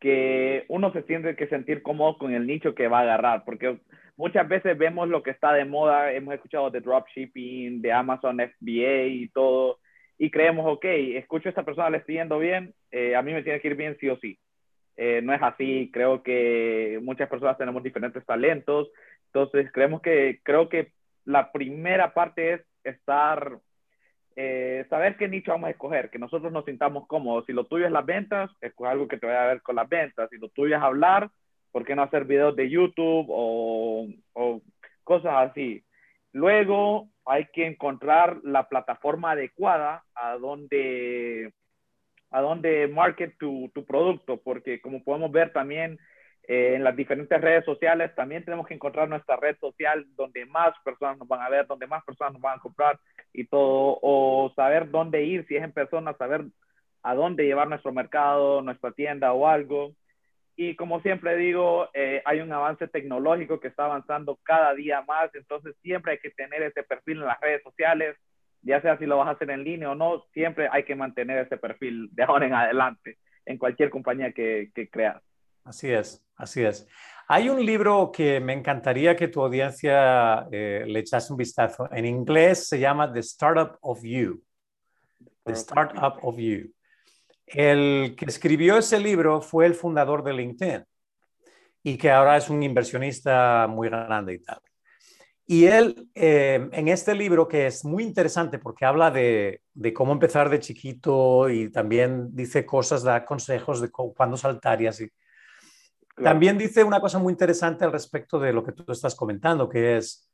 que 0.00 0.64
uno 0.68 0.92
se 0.92 1.02
tiene 1.02 1.36
que 1.36 1.46
sentir 1.48 1.82
cómodo 1.82 2.18
con 2.18 2.32
el 2.32 2.46
nicho 2.46 2.74
que 2.74 2.88
va 2.88 3.00
a 3.00 3.02
agarrar, 3.02 3.44
porque 3.44 3.78
muchas 4.16 4.48
veces 4.48 4.76
vemos 4.76 5.08
lo 5.08 5.22
que 5.22 5.30
está 5.30 5.52
de 5.52 5.64
moda, 5.64 6.12
hemos 6.12 6.34
escuchado 6.34 6.70
de 6.70 6.80
dropshipping, 6.80 7.80
de 7.80 7.92
Amazon 7.92 8.40
FBA 8.40 9.06
y 9.06 9.28
todo, 9.28 9.78
y 10.18 10.30
creemos, 10.30 10.66
ok, 10.66 10.84
escucho 10.84 11.48
a 11.48 11.50
esta 11.50 11.64
persona, 11.64 11.90
le 11.90 11.98
estoy 11.98 12.16
yendo 12.16 12.38
bien, 12.38 12.74
eh, 12.90 13.14
a 13.14 13.22
mí 13.22 13.32
me 13.32 13.42
tiene 13.42 13.60
que 13.60 13.68
ir 13.68 13.76
bien 13.76 13.96
sí 14.00 14.08
o 14.08 14.18
sí. 14.18 14.38
Eh, 14.96 15.20
no 15.22 15.32
es 15.32 15.40
así, 15.40 15.90
creo 15.92 16.24
que 16.24 16.98
muchas 17.02 17.28
personas 17.28 17.56
tenemos 17.56 17.82
diferentes 17.84 18.24
talentos, 18.26 18.88
entonces 19.26 19.70
creemos 19.72 20.02
que, 20.02 20.40
creo 20.42 20.68
que 20.68 20.90
la 21.28 21.52
primera 21.52 22.14
parte 22.14 22.54
es 22.54 22.60
estar, 22.84 23.58
eh, 24.34 24.86
saber 24.88 25.18
qué 25.18 25.28
nicho 25.28 25.52
vamos 25.52 25.68
a 25.68 25.72
escoger, 25.72 26.08
que 26.08 26.18
nosotros 26.18 26.50
nos 26.50 26.64
sintamos 26.64 27.06
cómodos. 27.06 27.44
Si 27.44 27.52
lo 27.52 27.64
tuyo 27.64 27.84
es 27.84 27.92
las 27.92 28.06
ventas, 28.06 28.50
escoge 28.62 28.90
algo 28.90 29.08
que 29.08 29.18
te 29.18 29.26
vaya 29.26 29.44
a 29.44 29.48
ver 29.48 29.60
con 29.60 29.76
las 29.76 29.86
ventas. 29.90 30.30
Si 30.30 30.38
lo 30.38 30.48
tuyo 30.48 30.74
es 30.74 30.82
hablar, 30.82 31.30
¿por 31.70 31.84
qué 31.84 31.94
no 31.94 32.02
hacer 32.02 32.24
videos 32.24 32.56
de 32.56 32.70
YouTube 32.70 33.26
o, 33.28 34.08
o 34.32 34.62
cosas 35.04 35.50
así? 35.50 35.84
Luego 36.32 37.10
hay 37.26 37.44
que 37.52 37.66
encontrar 37.66 38.38
la 38.42 38.66
plataforma 38.70 39.32
adecuada 39.32 40.04
a 40.14 40.38
donde, 40.38 41.52
a 42.30 42.40
donde 42.40 42.88
market 42.88 43.36
tu, 43.36 43.70
tu 43.74 43.84
producto, 43.84 44.38
porque 44.38 44.80
como 44.80 45.04
podemos 45.04 45.30
ver 45.30 45.52
también 45.52 45.98
eh, 46.48 46.74
en 46.74 46.82
las 46.82 46.96
diferentes 46.96 47.38
redes 47.38 47.62
sociales, 47.66 48.14
también 48.14 48.42
tenemos 48.42 48.66
que 48.66 48.72
encontrar 48.72 49.06
nuestra 49.06 49.36
red 49.36 49.54
social 49.58 50.06
donde 50.16 50.46
más 50.46 50.72
personas 50.82 51.18
nos 51.18 51.28
van 51.28 51.42
a 51.42 51.50
ver, 51.50 51.66
donde 51.66 51.86
más 51.86 52.02
personas 52.04 52.32
nos 52.32 52.40
van 52.40 52.58
a 52.58 52.62
comprar 52.62 52.98
y 53.34 53.44
todo, 53.44 53.98
o 54.00 54.50
saber 54.56 54.90
dónde 54.90 55.24
ir, 55.24 55.46
si 55.46 55.56
es 55.56 55.62
en 55.62 55.72
persona, 55.72 56.14
saber 56.14 56.46
a 57.02 57.14
dónde 57.14 57.44
llevar 57.44 57.68
nuestro 57.68 57.92
mercado, 57.92 58.62
nuestra 58.62 58.92
tienda 58.92 59.34
o 59.34 59.46
algo. 59.46 59.92
Y 60.56 60.74
como 60.74 61.00
siempre 61.02 61.36
digo, 61.36 61.90
eh, 61.92 62.22
hay 62.24 62.40
un 62.40 62.50
avance 62.50 62.88
tecnológico 62.88 63.60
que 63.60 63.68
está 63.68 63.84
avanzando 63.84 64.40
cada 64.42 64.72
día 64.72 65.02
más, 65.02 65.32
entonces 65.34 65.76
siempre 65.82 66.12
hay 66.12 66.18
que 66.18 66.30
tener 66.30 66.62
ese 66.62 66.82
perfil 66.82 67.18
en 67.18 67.26
las 67.26 67.40
redes 67.42 67.62
sociales, 67.62 68.16
ya 68.62 68.80
sea 68.80 68.96
si 68.96 69.04
lo 69.04 69.18
vas 69.18 69.28
a 69.28 69.32
hacer 69.32 69.50
en 69.50 69.64
línea 69.64 69.90
o 69.90 69.94
no, 69.94 70.24
siempre 70.32 70.66
hay 70.72 70.84
que 70.84 70.96
mantener 70.96 71.44
ese 71.44 71.58
perfil 71.58 72.08
de 72.12 72.22
ahora 72.22 72.46
en 72.46 72.54
adelante 72.54 73.18
en 73.44 73.58
cualquier 73.58 73.90
compañía 73.90 74.32
que, 74.32 74.70
que 74.74 74.88
creas. 74.88 75.22
Así 75.64 75.92
es, 75.92 76.26
así 76.38 76.62
es. 76.62 76.86
Hay 77.30 77.50
un 77.50 77.64
libro 77.64 78.10
que 78.10 78.40
me 78.40 78.54
encantaría 78.54 79.14
que 79.14 79.28
tu 79.28 79.42
audiencia 79.42 80.48
eh, 80.50 80.84
le 80.86 81.00
echase 81.00 81.30
un 81.30 81.36
vistazo. 81.36 81.86
En 81.92 82.06
inglés 82.06 82.66
se 82.66 82.78
llama 82.78 83.12
The 83.12 83.20
Startup 83.20 83.76
of 83.82 84.02
You. 84.02 84.42
The 85.44 85.52
Startup 85.52 86.18
of 86.22 86.36
You. 86.38 86.72
El 87.46 88.14
que 88.16 88.24
escribió 88.24 88.78
ese 88.78 88.98
libro 88.98 89.42
fue 89.42 89.66
el 89.66 89.74
fundador 89.74 90.24
de 90.24 90.32
LinkedIn 90.32 90.84
y 91.82 91.98
que 91.98 92.10
ahora 92.10 92.36
es 92.36 92.48
un 92.48 92.62
inversionista 92.62 93.66
muy 93.68 93.88
grande 93.88 94.34
y 94.34 94.38
tal. 94.38 94.60
Y 95.46 95.64
él, 95.64 96.08
eh, 96.14 96.68
en 96.72 96.88
este 96.88 97.14
libro, 97.14 97.48
que 97.48 97.66
es 97.66 97.82
muy 97.82 98.04
interesante 98.04 98.58
porque 98.58 98.84
habla 98.84 99.10
de, 99.10 99.62
cómo 99.94 100.12
empezar 100.12 100.50
de 100.50 100.60
chiquito 100.60 101.48
y 101.48 101.70
también 101.70 102.34
dice 102.34 102.66
cosas, 102.66 103.02
da 103.02 103.24
consejos 103.24 103.80
de 103.80 103.90
cuándo 103.90 104.36
saltar 104.36 104.82
y 104.82 104.88
así. 104.88 105.08
También 106.22 106.58
dice 106.58 106.84
una 106.84 107.00
cosa 107.00 107.18
muy 107.18 107.32
interesante 107.32 107.84
al 107.84 107.92
respecto 107.92 108.38
de 108.38 108.52
lo 108.52 108.64
que 108.64 108.72
tú 108.72 108.90
estás 108.90 109.14
comentando, 109.14 109.68
que 109.68 109.96
es, 109.96 110.30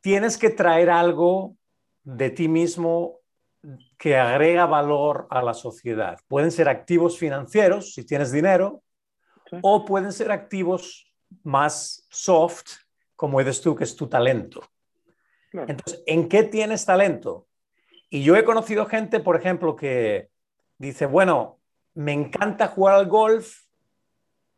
tienes 0.00 0.38
que 0.38 0.50
traer 0.50 0.90
algo 0.90 1.56
de 2.02 2.30
ti 2.30 2.48
mismo 2.48 3.20
que 3.96 4.16
agrega 4.16 4.66
valor 4.66 5.26
a 5.30 5.42
la 5.42 5.54
sociedad. 5.54 6.18
Pueden 6.26 6.50
ser 6.50 6.68
activos 6.68 7.18
financieros, 7.18 7.94
si 7.94 8.04
tienes 8.04 8.32
dinero, 8.32 8.82
o 9.62 9.84
pueden 9.84 10.12
ser 10.12 10.32
activos 10.32 11.12
más 11.42 12.06
soft, 12.10 12.72
como 13.14 13.40
eres 13.40 13.60
tú, 13.60 13.76
que 13.76 13.84
es 13.84 13.94
tu 13.94 14.08
talento. 14.08 14.62
Entonces, 15.52 16.02
¿en 16.06 16.28
qué 16.28 16.42
tienes 16.44 16.84
talento? 16.84 17.46
Y 18.08 18.22
yo 18.22 18.36
he 18.36 18.44
conocido 18.44 18.86
gente, 18.86 19.20
por 19.20 19.36
ejemplo, 19.36 19.76
que 19.76 20.30
dice, 20.78 21.06
bueno, 21.06 21.60
me 21.94 22.12
encanta 22.12 22.68
jugar 22.68 22.94
al 22.94 23.06
golf, 23.06 23.60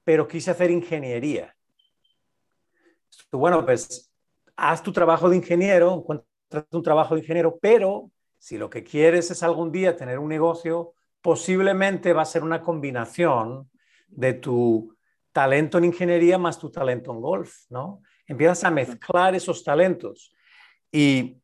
pero 0.05 0.29
quise 0.29 0.51
hacer 0.51 0.71
ingeniería. 0.71 1.55
Bueno, 3.33 3.65
pues 3.65 4.13
haz 4.57 4.83
tu 4.83 4.93
trabajo 4.93 5.29
de 5.29 5.37
ingeniero, 5.37 5.95
encuentra 5.95 6.67
un 6.71 6.83
trabajo 6.83 7.15
de 7.15 7.21
ingeniero, 7.21 7.59
pero 7.61 8.11
si 8.39 8.59
lo 8.59 8.71
que 8.71 8.85
quieres 8.85 9.31
es 9.31 9.43
algún 9.43 9.73
día 9.73 9.97
tener 9.97 10.19
un 10.19 10.29
negocio, 10.29 10.95
posiblemente 11.21 12.13
va 12.13 12.23
a 12.23 12.27
ser 12.27 12.43
una 12.43 12.61
combinación 12.61 13.71
de 14.09 14.35
tu 14.35 14.95
talento 15.33 15.79
en 15.79 15.87
ingeniería 15.87 16.39
más 16.39 16.59
tu 16.59 16.71
talento 16.71 17.11
en 17.11 17.21
golf, 17.21 17.65
¿no? 17.71 18.03
Empiezas 18.27 18.65
a 18.65 18.71
mezclar 18.71 19.35
esos 19.35 19.65
talentos 19.65 20.33
y 20.93 21.41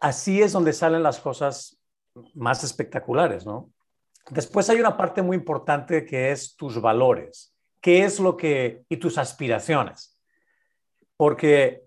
así 0.00 0.42
es 0.42 0.52
donde 0.52 0.72
salen 0.72 1.02
las 1.02 1.20
cosas 1.20 1.78
más 2.34 2.64
espectaculares, 2.64 3.46
¿no? 3.46 3.70
Después 4.30 4.68
hay 4.70 4.80
una 4.80 4.96
parte 4.96 5.22
muy 5.22 5.36
importante 5.36 6.04
que 6.04 6.32
es 6.32 6.56
tus 6.56 6.80
valores, 6.80 7.51
qué 7.82 8.04
es 8.04 8.18
lo 8.18 8.38
que 8.38 8.84
y 8.88 8.96
tus 8.96 9.18
aspiraciones. 9.18 10.18
Porque, 11.18 11.82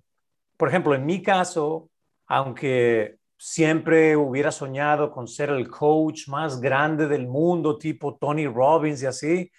por 0.57 0.69
ejemplo, 0.69 0.93
en 0.93 1.05
mi 1.05 1.23
caso, 1.23 1.89
aunque 2.27 3.17
siempre 3.37 4.15
hubiera 4.15 4.51
soñado 4.51 5.11
con 5.11 5.27
ser 5.27 5.49
el 5.49 5.69
coach 5.69 6.27
más 6.27 6.61
grande 6.61 7.07
del 7.07 7.27
mundo, 7.27 7.77
tipo 7.77 8.17
Tony 8.17 8.45
Robbins 8.45 9.01
y 9.01 9.05
así, 9.07 9.51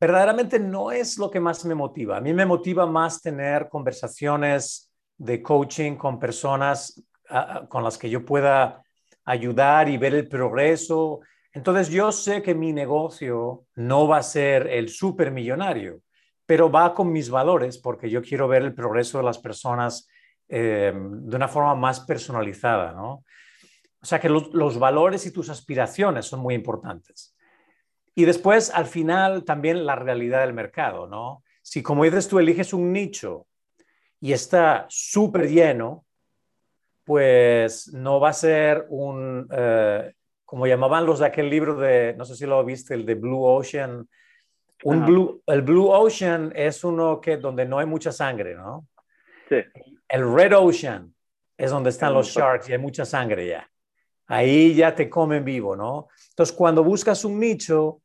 verdaderamente 0.00 0.58
no 0.58 0.90
es 0.90 1.18
lo 1.18 1.30
que 1.30 1.40
más 1.40 1.64
me 1.64 1.74
motiva. 1.74 2.16
A 2.16 2.20
mí 2.20 2.32
me 2.32 2.46
motiva 2.46 2.86
más 2.86 3.20
tener 3.20 3.68
conversaciones 3.68 4.90
de 5.16 5.42
coaching 5.42 5.96
con 5.96 6.18
personas 6.18 7.02
ah, 7.28 7.60
ah, 7.62 7.68
con 7.68 7.82
las 7.82 7.98
que 7.98 8.08
yo 8.08 8.24
pueda 8.24 8.82
ayudar 9.24 9.88
y 9.88 9.98
ver 9.98 10.14
el 10.14 10.28
progreso. 10.28 11.20
Entonces 11.52 11.88
yo 11.88 12.12
sé 12.12 12.42
que 12.42 12.54
mi 12.54 12.72
negocio 12.72 13.66
no 13.74 14.06
va 14.06 14.18
a 14.18 14.22
ser 14.22 14.66
el 14.66 14.88
supermillonario, 14.88 16.02
pero 16.46 16.70
va 16.70 16.94
con 16.94 17.12
mis 17.12 17.30
valores 17.30 17.78
porque 17.78 18.10
yo 18.10 18.22
quiero 18.22 18.48
ver 18.48 18.62
el 18.62 18.74
progreso 18.74 19.18
de 19.18 19.24
las 19.24 19.38
personas 19.38 20.08
eh, 20.48 20.92
de 20.94 21.36
una 21.36 21.48
forma 21.48 21.74
más 21.74 22.00
personalizada, 22.00 22.92
¿no? 22.92 23.24
O 24.00 24.06
sea 24.06 24.20
que 24.20 24.28
los, 24.28 24.78
valores 24.78 25.26
y 25.26 25.32
tus 25.32 25.50
aspiraciones 25.50 26.26
son 26.26 26.40
muy 26.40 26.54
importantes. 26.54 27.36
Y 28.14 28.24
después, 28.24 28.70
al 28.70 28.86
final, 28.86 29.44
también 29.44 29.84
la 29.84 29.96
realidad 29.96 30.40
del 30.40 30.54
mercado, 30.54 31.06
¿no? 31.06 31.42
Si, 31.62 31.82
como 31.82 32.04
dices 32.04 32.28
tú, 32.28 32.38
eliges 32.38 32.72
un 32.72 32.92
nicho 32.92 33.46
y 34.20 34.32
está 34.32 34.86
súper 34.88 35.48
lleno, 35.50 36.06
pues 37.04 37.92
no 37.92 38.20
va 38.20 38.30
a 38.30 38.34
ser 38.34 38.86
un, 38.88 39.48
eh, 39.50 40.12
como 40.48 40.66
llamaban 40.66 41.04
los 41.04 41.18
de 41.18 41.26
aquel 41.26 41.50
libro 41.50 41.74
de, 41.74 42.14
no 42.16 42.24
sé 42.24 42.34
si 42.34 42.46
lo 42.46 42.64
viste, 42.64 42.94
el 42.94 43.04
de 43.04 43.16
Blue 43.16 43.44
Ocean. 43.44 44.08
Un 44.82 45.04
blue, 45.04 45.42
el 45.46 45.60
Blue 45.60 45.90
Ocean 45.90 46.54
es 46.56 46.82
uno 46.84 47.20
que 47.20 47.36
donde 47.36 47.66
no 47.66 47.78
hay 47.78 47.84
mucha 47.84 48.12
sangre, 48.12 48.54
¿no? 48.54 48.86
Sí. 49.46 49.56
El 50.08 50.34
Red 50.34 50.56
Ocean 50.56 51.14
es 51.54 51.70
donde 51.70 51.90
están 51.90 52.14
los 52.14 52.28
sharks 52.28 52.66
y 52.70 52.72
hay 52.72 52.78
mucha 52.78 53.04
sangre 53.04 53.46
ya. 53.46 53.70
Ahí 54.26 54.74
ya 54.74 54.94
te 54.94 55.10
comen 55.10 55.44
vivo, 55.44 55.76
¿no? 55.76 56.08
Entonces, 56.30 56.56
cuando 56.56 56.82
buscas 56.82 57.26
un 57.26 57.38
nicho, 57.38 58.00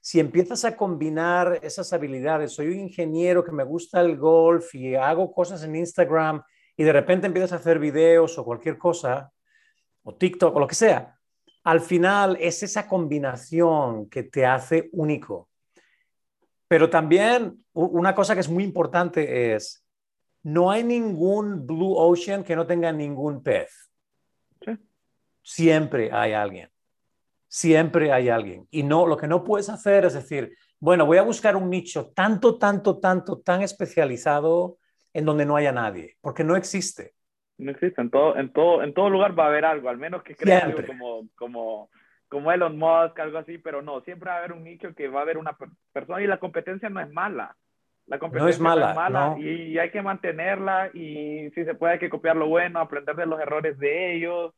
si 0.00 0.18
empiezas 0.18 0.64
a 0.64 0.76
combinar 0.76 1.60
esas 1.62 1.92
habilidades, 1.92 2.50
soy 2.50 2.70
un 2.70 2.80
ingeniero 2.80 3.44
que 3.44 3.52
me 3.52 3.62
gusta 3.62 4.00
el 4.00 4.16
golf 4.16 4.74
y 4.74 4.96
hago 4.96 5.32
cosas 5.32 5.62
en 5.62 5.76
Instagram 5.76 6.42
y 6.76 6.82
de 6.82 6.92
repente 6.92 7.28
empiezas 7.28 7.52
a 7.52 7.56
hacer 7.56 7.78
videos 7.78 8.36
o 8.36 8.44
cualquier 8.44 8.78
cosa, 8.78 9.30
o 10.02 10.12
TikTok 10.12 10.56
o 10.56 10.58
lo 10.58 10.66
que 10.66 10.74
sea, 10.74 11.13
al 11.64 11.80
final 11.80 12.36
es 12.40 12.62
esa 12.62 12.86
combinación 12.86 14.08
que 14.10 14.22
te 14.22 14.44
hace 14.44 14.90
único. 14.92 15.48
Pero 16.68 16.90
también 16.90 17.64
una 17.72 18.14
cosa 18.14 18.34
que 18.34 18.40
es 18.40 18.48
muy 18.48 18.64
importante 18.64 19.54
es, 19.54 19.84
no 20.42 20.70
hay 20.70 20.84
ningún 20.84 21.66
blue 21.66 21.94
ocean 21.96 22.44
que 22.44 22.54
no 22.54 22.66
tenga 22.66 22.92
ningún 22.92 23.42
pez. 23.42 23.90
Siempre 25.42 26.10
hay 26.12 26.32
alguien. 26.32 26.70
Siempre 27.48 28.12
hay 28.12 28.28
alguien. 28.28 28.66
Y 28.70 28.82
no, 28.82 29.06
lo 29.06 29.16
que 29.16 29.28
no 29.28 29.44
puedes 29.44 29.68
hacer 29.68 30.04
es 30.04 30.14
decir, 30.14 30.56
bueno, 30.80 31.06
voy 31.06 31.18
a 31.18 31.22
buscar 31.22 31.56
un 31.56 31.70
nicho 31.70 32.12
tanto, 32.14 32.58
tanto, 32.58 32.98
tanto, 32.98 33.38
tan 33.40 33.62
especializado 33.62 34.78
en 35.12 35.24
donde 35.24 35.46
no 35.46 35.56
haya 35.56 35.72
nadie, 35.72 36.16
porque 36.20 36.44
no 36.44 36.56
existe. 36.56 37.14
No 37.58 37.70
existe. 37.70 38.00
En 38.00 38.10
todo, 38.10 38.36
en 38.36 38.52
todo, 38.52 38.82
en 38.82 38.94
todo 38.94 39.10
lugar 39.10 39.38
va 39.38 39.44
a 39.44 39.48
haber 39.48 39.64
algo, 39.64 39.88
al 39.88 39.98
menos 39.98 40.22
que 40.22 40.34
crea 40.34 40.64
algo 40.64 40.84
como, 40.86 41.28
como, 41.36 41.90
como 42.28 42.52
Elon 42.52 42.76
Musk, 42.76 43.18
algo 43.20 43.38
así, 43.38 43.58
pero 43.58 43.82
no, 43.82 44.00
siempre 44.02 44.30
va 44.30 44.36
a 44.36 44.38
haber 44.38 44.52
un 44.52 44.64
nicho 44.64 44.94
que 44.94 45.08
va 45.08 45.20
a 45.20 45.22
haber 45.22 45.38
una 45.38 45.56
persona 45.92 46.22
y 46.22 46.26
la 46.26 46.38
competencia 46.38 46.88
no 46.88 47.00
es 47.00 47.10
mala. 47.10 47.56
La 48.06 48.18
competencia 48.18 48.62
no 48.62 48.88
es 48.88 48.94
mala, 48.94 49.36
y 49.38 49.78
hay 49.78 49.90
que 49.90 50.02
mantenerla 50.02 50.90
y 50.92 51.50
si 51.54 51.64
se 51.64 51.74
puede 51.74 51.94
hay 51.94 51.98
que 51.98 52.10
copiar 52.10 52.36
lo 52.36 52.48
bueno, 52.48 52.80
aprender 52.80 53.16
de 53.16 53.26
los 53.26 53.40
errores 53.40 53.78
de 53.78 54.16
ellos 54.16 54.52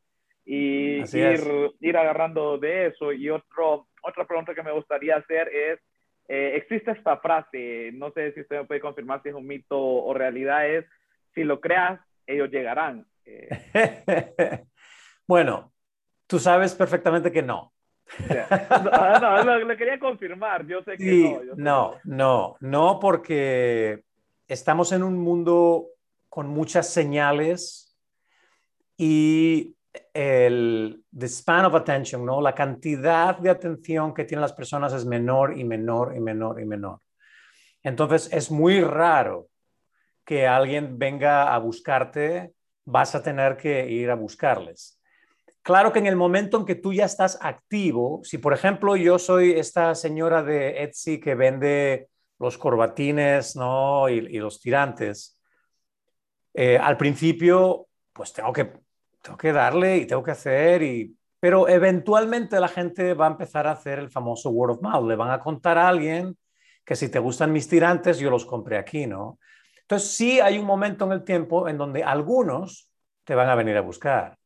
y 0.44 1.02
ir, 1.16 1.40
ir, 1.80 1.96
agarrando 1.96 2.58
de 2.58 2.86
eso. 2.86 3.12
Y 3.12 3.30
otro, 3.30 3.88
otra 4.02 4.24
pregunta 4.26 4.54
que 4.54 4.62
me 4.62 4.72
gustaría 4.72 5.16
hacer 5.16 5.48
es, 5.48 5.80
eh, 6.28 6.52
existe 6.56 6.90
esta 6.90 7.18
frase, 7.18 7.90
no 7.92 8.10
sé 8.10 8.32
si 8.32 8.40
usted 8.40 8.58
me 8.58 8.64
puede 8.64 8.80
confirmar 8.80 9.22
si 9.22 9.28
es 9.28 9.34
un 9.34 9.46
mito 9.46 9.78
o 9.78 10.12
realidad, 10.12 10.68
es, 10.68 10.84
si 11.34 11.44
lo 11.44 11.60
creas, 11.60 12.00
ellos 12.26 12.50
llegarán. 12.50 13.06
Eh. 13.24 14.64
bueno, 15.26 15.72
tú 16.26 16.38
sabes 16.38 16.74
perfectamente 16.74 17.32
que 17.32 17.42
no. 17.42 17.72
no, 18.84 19.44
no 19.44 19.58
lo, 19.64 19.76
quería 19.76 19.98
confirmar, 19.98 20.64
yo 20.66 20.80
sé 20.82 20.96
que 20.96 21.40
no. 21.56 21.56
no, 21.56 21.94
no, 22.04 22.56
no, 22.60 23.00
porque 23.00 24.04
estamos 24.46 24.92
en 24.92 25.02
un 25.02 25.18
mundo 25.18 25.88
con 26.28 26.46
muchas 26.48 26.88
señales 26.88 27.98
y 28.96 29.74
el 30.14 31.02
the 31.16 31.26
span 31.26 31.64
of 31.64 31.74
attention, 31.74 32.24
¿no? 32.24 32.40
La 32.40 32.54
cantidad 32.54 33.36
de 33.38 33.50
atención 33.50 34.14
que 34.14 34.24
tienen 34.24 34.42
las 34.42 34.52
personas 34.52 34.92
es 34.92 35.04
menor 35.04 35.58
y 35.58 35.64
menor 35.64 36.14
y 36.16 36.20
menor 36.20 36.60
y 36.60 36.64
menor. 36.64 37.00
Entonces 37.82 38.28
es 38.32 38.50
muy 38.50 38.80
raro 38.80 39.48
que 40.26 40.46
alguien 40.46 40.98
venga 40.98 41.54
a 41.54 41.58
buscarte, 41.58 42.52
vas 42.84 43.14
a 43.14 43.22
tener 43.22 43.56
que 43.56 43.88
ir 43.88 44.10
a 44.10 44.16
buscarles. 44.16 45.00
Claro 45.62 45.92
que 45.92 46.00
en 46.00 46.06
el 46.06 46.16
momento 46.16 46.58
en 46.58 46.66
que 46.66 46.74
tú 46.74 46.92
ya 46.92 47.04
estás 47.04 47.38
activo, 47.40 48.20
si 48.24 48.38
por 48.38 48.52
ejemplo 48.52 48.96
yo 48.96 49.18
soy 49.18 49.52
esta 49.52 49.94
señora 49.94 50.42
de 50.42 50.82
Etsy 50.82 51.18
que 51.20 51.34
vende 51.34 52.08
los 52.38 52.58
corbatines 52.58 53.56
¿no? 53.56 54.08
y, 54.08 54.20
los 54.38 54.60
tirantes, 54.60 55.38
eh, 56.54 56.76
al 56.76 56.96
principio 56.96 57.86
pues 58.12 58.32
tengo 58.32 58.52
que, 58.52 58.72
tengo 59.22 59.38
que 59.38 59.52
darle 59.52 59.98
y 59.98 60.06
tengo 60.06 60.22
que 60.22 60.30
hacer, 60.32 60.82
y, 60.82 61.16
pero 61.38 61.68
eventualmente 61.68 62.58
la 62.60 62.68
gente 62.68 63.14
va 63.14 63.26
a 63.26 63.30
empezar 63.30 63.66
a 63.66 63.72
hacer 63.72 63.98
el 63.98 64.10
famoso 64.10 64.50
word 64.50 64.76
of 64.76 64.82
mouth, 64.82 65.06
le 65.06 65.16
van 65.16 65.30
a 65.30 65.40
contar 65.40 65.78
a 65.78 65.88
alguien 65.88 66.36
que 66.84 66.96
si 66.96 67.08
te 67.08 67.18
gustan 67.18 67.52
mis 67.52 67.68
tirantes 67.68 68.18
yo 68.18 68.30
los 68.30 68.46
compré 68.46 68.78
aquí, 68.78 69.06
¿no? 69.06 69.38
Entonces 69.86 70.10
sí 70.10 70.40
hay 70.40 70.58
un 70.58 70.66
momento 70.66 71.04
en 71.04 71.12
el 71.12 71.24
tiempo 71.24 71.68
en 71.68 71.78
donde 71.78 72.02
algunos 72.02 72.90
te 73.24 73.34
van 73.34 73.48
a 73.48 73.54
venir 73.54 73.76
a 73.76 73.80
buscar 73.80 74.36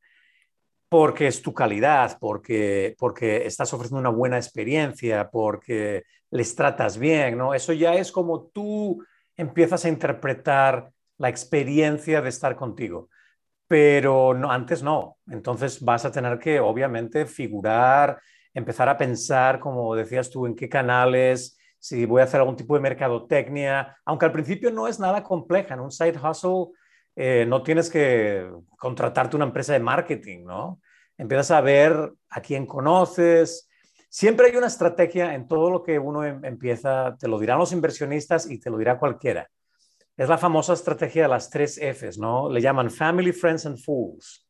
porque 0.90 1.28
es 1.28 1.40
tu 1.40 1.54
calidad, 1.54 2.18
porque, 2.18 2.96
porque 2.98 3.46
estás 3.46 3.72
ofreciendo 3.72 4.00
una 4.00 4.10
buena 4.10 4.36
experiencia, 4.36 5.30
porque 5.30 6.02
les 6.32 6.56
tratas 6.56 6.98
bien, 6.98 7.38
¿no? 7.38 7.54
Eso 7.54 7.72
ya 7.72 7.94
es 7.94 8.10
como 8.10 8.48
tú 8.48 9.00
empiezas 9.36 9.84
a 9.84 9.88
interpretar 9.88 10.90
la 11.16 11.28
experiencia 11.28 12.20
de 12.20 12.28
estar 12.28 12.56
contigo. 12.56 13.08
Pero 13.68 14.34
no, 14.34 14.50
antes 14.50 14.82
no. 14.82 15.18
Entonces 15.28 15.80
vas 15.80 16.04
a 16.04 16.10
tener 16.10 16.40
que, 16.40 16.58
obviamente, 16.58 17.24
figurar, 17.24 18.20
empezar 18.52 18.88
a 18.88 18.98
pensar, 18.98 19.60
como 19.60 19.94
decías 19.94 20.28
tú, 20.28 20.44
en 20.44 20.56
qué 20.56 20.68
canales, 20.68 21.56
si 21.80 22.04
voy 22.04 22.20
a 22.20 22.24
hacer 22.24 22.40
algún 22.40 22.56
tipo 22.56 22.74
de 22.74 22.80
mercadotecnia, 22.80 23.96
aunque 24.04 24.26
al 24.26 24.32
principio 24.32 24.70
no 24.70 24.86
es 24.86 25.00
nada 25.00 25.22
compleja. 25.22 25.74
En 25.74 25.80
un 25.80 25.90
side 25.90 26.18
hustle 26.18 26.76
eh, 27.16 27.46
no 27.48 27.62
tienes 27.62 27.88
que 27.88 28.48
contratarte 28.76 29.34
una 29.34 29.46
empresa 29.46 29.72
de 29.72 29.80
marketing, 29.80 30.44
¿no? 30.44 30.80
Empiezas 31.16 31.50
a 31.52 31.60
ver 31.62 32.12
a 32.28 32.40
quién 32.42 32.66
conoces. 32.66 33.68
Siempre 34.10 34.48
hay 34.48 34.56
una 34.56 34.66
estrategia 34.66 35.34
en 35.34 35.48
todo 35.48 35.70
lo 35.70 35.82
que 35.82 35.98
uno 35.98 36.22
em, 36.24 36.44
empieza, 36.44 37.16
te 37.18 37.28
lo 37.28 37.38
dirán 37.38 37.58
los 37.58 37.72
inversionistas 37.72 38.50
y 38.50 38.60
te 38.60 38.68
lo 38.68 38.76
dirá 38.76 38.98
cualquiera. 38.98 39.48
Es 40.16 40.28
la 40.28 40.36
famosa 40.36 40.74
estrategia 40.74 41.22
de 41.22 41.28
las 41.28 41.48
tres 41.48 41.78
Fs, 41.78 42.18
¿no? 42.18 42.50
Le 42.50 42.60
llaman 42.60 42.90
Family, 42.90 43.32
Friends 43.32 43.64
and 43.64 43.78
Fools. 43.78 44.46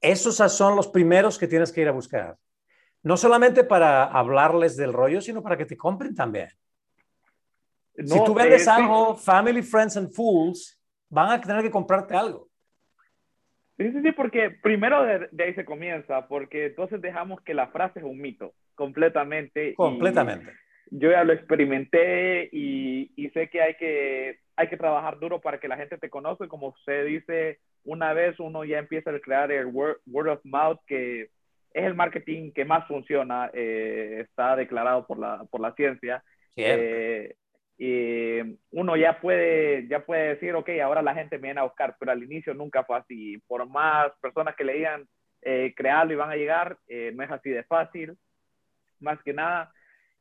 Esos 0.00 0.36
son 0.52 0.74
los 0.74 0.88
primeros 0.88 1.38
que 1.38 1.46
tienes 1.46 1.70
que 1.70 1.82
ir 1.82 1.88
a 1.88 1.92
buscar. 1.92 2.36
No 3.02 3.16
solamente 3.16 3.64
para 3.64 4.04
hablarles 4.04 4.76
del 4.76 4.92
rollo, 4.92 5.20
sino 5.20 5.42
para 5.42 5.56
que 5.56 5.64
te 5.64 5.76
compren 5.76 6.14
también. 6.14 6.48
si 7.96 8.24
tú 8.24 8.34
vendes 8.34 8.68
algo, 8.68 9.14
Family, 9.14 9.62
Friends 9.62 9.96
and 9.96 10.12
Fools, 10.12 10.78
van 11.08 11.30
a 11.30 11.40
tener 11.40 11.62
que 11.62 11.70
comprarte 11.70 12.14
algo. 12.14 12.48
Sí, 13.78 13.90
sí, 13.92 14.02
sí, 14.02 14.12
porque 14.12 14.50
primero 14.50 15.02
de, 15.02 15.42
ahí 15.42 15.54
se 15.54 15.64
comienza, 15.64 16.28
porque 16.28 16.66
entonces 16.66 17.00
dejamos 17.00 17.40
que 17.40 17.54
la 17.54 17.68
frase 17.68 18.00
es 18.00 18.04
un 18.04 18.20
mito, 18.20 18.52
completamente. 18.74 19.74
Completamente. 19.74 20.52
yo 20.90 21.10
ya 21.10 21.24
lo 21.24 21.32
experimenté 21.32 22.50
y, 22.52 23.10
y, 23.16 23.30
sé 23.30 23.48
que 23.48 23.62
hay, 23.62 23.74
que 23.76 24.40
hay 24.56 24.68
que 24.68 24.76
trabajar 24.76 25.18
duro 25.18 25.40
para 25.40 25.58
que 25.58 25.68
la 25.68 25.78
gente 25.78 25.96
te 25.96 26.10
conozca. 26.10 26.46
Como 26.46 26.68
usted 26.68 27.06
dice, 27.06 27.58
una 27.84 28.12
vez 28.12 28.38
uno 28.38 28.64
ya 28.64 28.78
empieza 28.78 29.10
a 29.10 29.18
crear 29.18 29.50
el 29.50 29.66
word, 29.66 30.28
of 30.28 30.40
mouth, 30.44 30.78
que 30.86 31.30
es 31.72 31.84
el 31.84 31.94
marketing 31.94 32.52
que 32.52 32.64
más 32.64 32.86
funciona, 32.86 33.50
eh, 33.52 34.18
está 34.20 34.56
declarado 34.56 35.06
por 35.06 35.18
la, 35.18 35.44
por 35.50 35.60
la 35.60 35.72
ciencia. 35.74 36.22
Eh, 36.56 37.34
y 37.78 38.58
uno 38.72 38.96
ya 38.96 39.20
puede, 39.20 39.88
ya 39.88 40.04
puede 40.04 40.34
decir, 40.34 40.54
ok, 40.54 40.68
ahora 40.82 41.00
la 41.00 41.14
gente 41.14 41.38
me 41.38 41.48
viene 41.48 41.60
a 41.60 41.64
buscar, 41.64 41.96
pero 41.98 42.12
al 42.12 42.22
inicio 42.22 42.52
nunca 42.52 42.84
fue 42.84 42.98
así. 42.98 43.38
Por 43.46 43.66
más 43.68 44.12
personas 44.20 44.54
que 44.54 44.64
leían 44.64 45.08
eh, 45.42 45.72
crearlo 45.74 46.12
y 46.12 46.16
van 46.16 46.30
a 46.30 46.36
llegar, 46.36 46.76
eh, 46.88 47.12
no 47.14 47.22
es 47.22 47.30
así 47.30 47.48
de 47.48 47.64
fácil, 47.64 48.18
más 48.98 49.22
que 49.22 49.32
nada. 49.32 49.72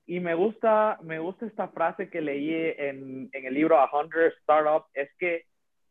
Y 0.06 0.22
me 0.22 0.36
gusta, 0.36 1.00
me 1.04 1.20
gusta 1.20 1.46
esta 1.48 1.68
frase 1.68 2.10
que 2.10 2.22
leí 2.22 2.74
en, 2.78 3.30
en 3.34 3.46
el 3.46 3.54
libro 3.54 3.78
A 3.78 3.90
Hundred 3.92 4.32
Startup, 4.40 4.86
es 4.94 5.10
que 5.18 5.46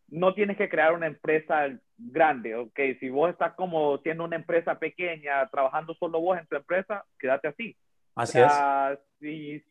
no 0.09 0.35
tienes 0.35 0.57
que 0.57 0.69
crear 0.69 0.93
una 0.93 1.07
empresa 1.07 1.69
grande, 1.97 2.55
¿ok? 2.55 2.79
Si 3.01 3.09
vos 3.11 3.31
estás 3.31 3.55
como 3.55 3.99
siendo 3.99 4.25
una 4.25 4.37
empresa 4.37 4.79
pequeña, 4.79 5.47
trabajando 5.49 5.95
solo 5.95 6.21
vos 6.21 6.39
en 6.39 6.47
tu 6.47 6.57
empresa, 6.57 7.05
quédate 7.19 7.49
así. 7.49 7.77
Así 8.15 8.41
es. 8.41 8.53
Si, 9.21 9.65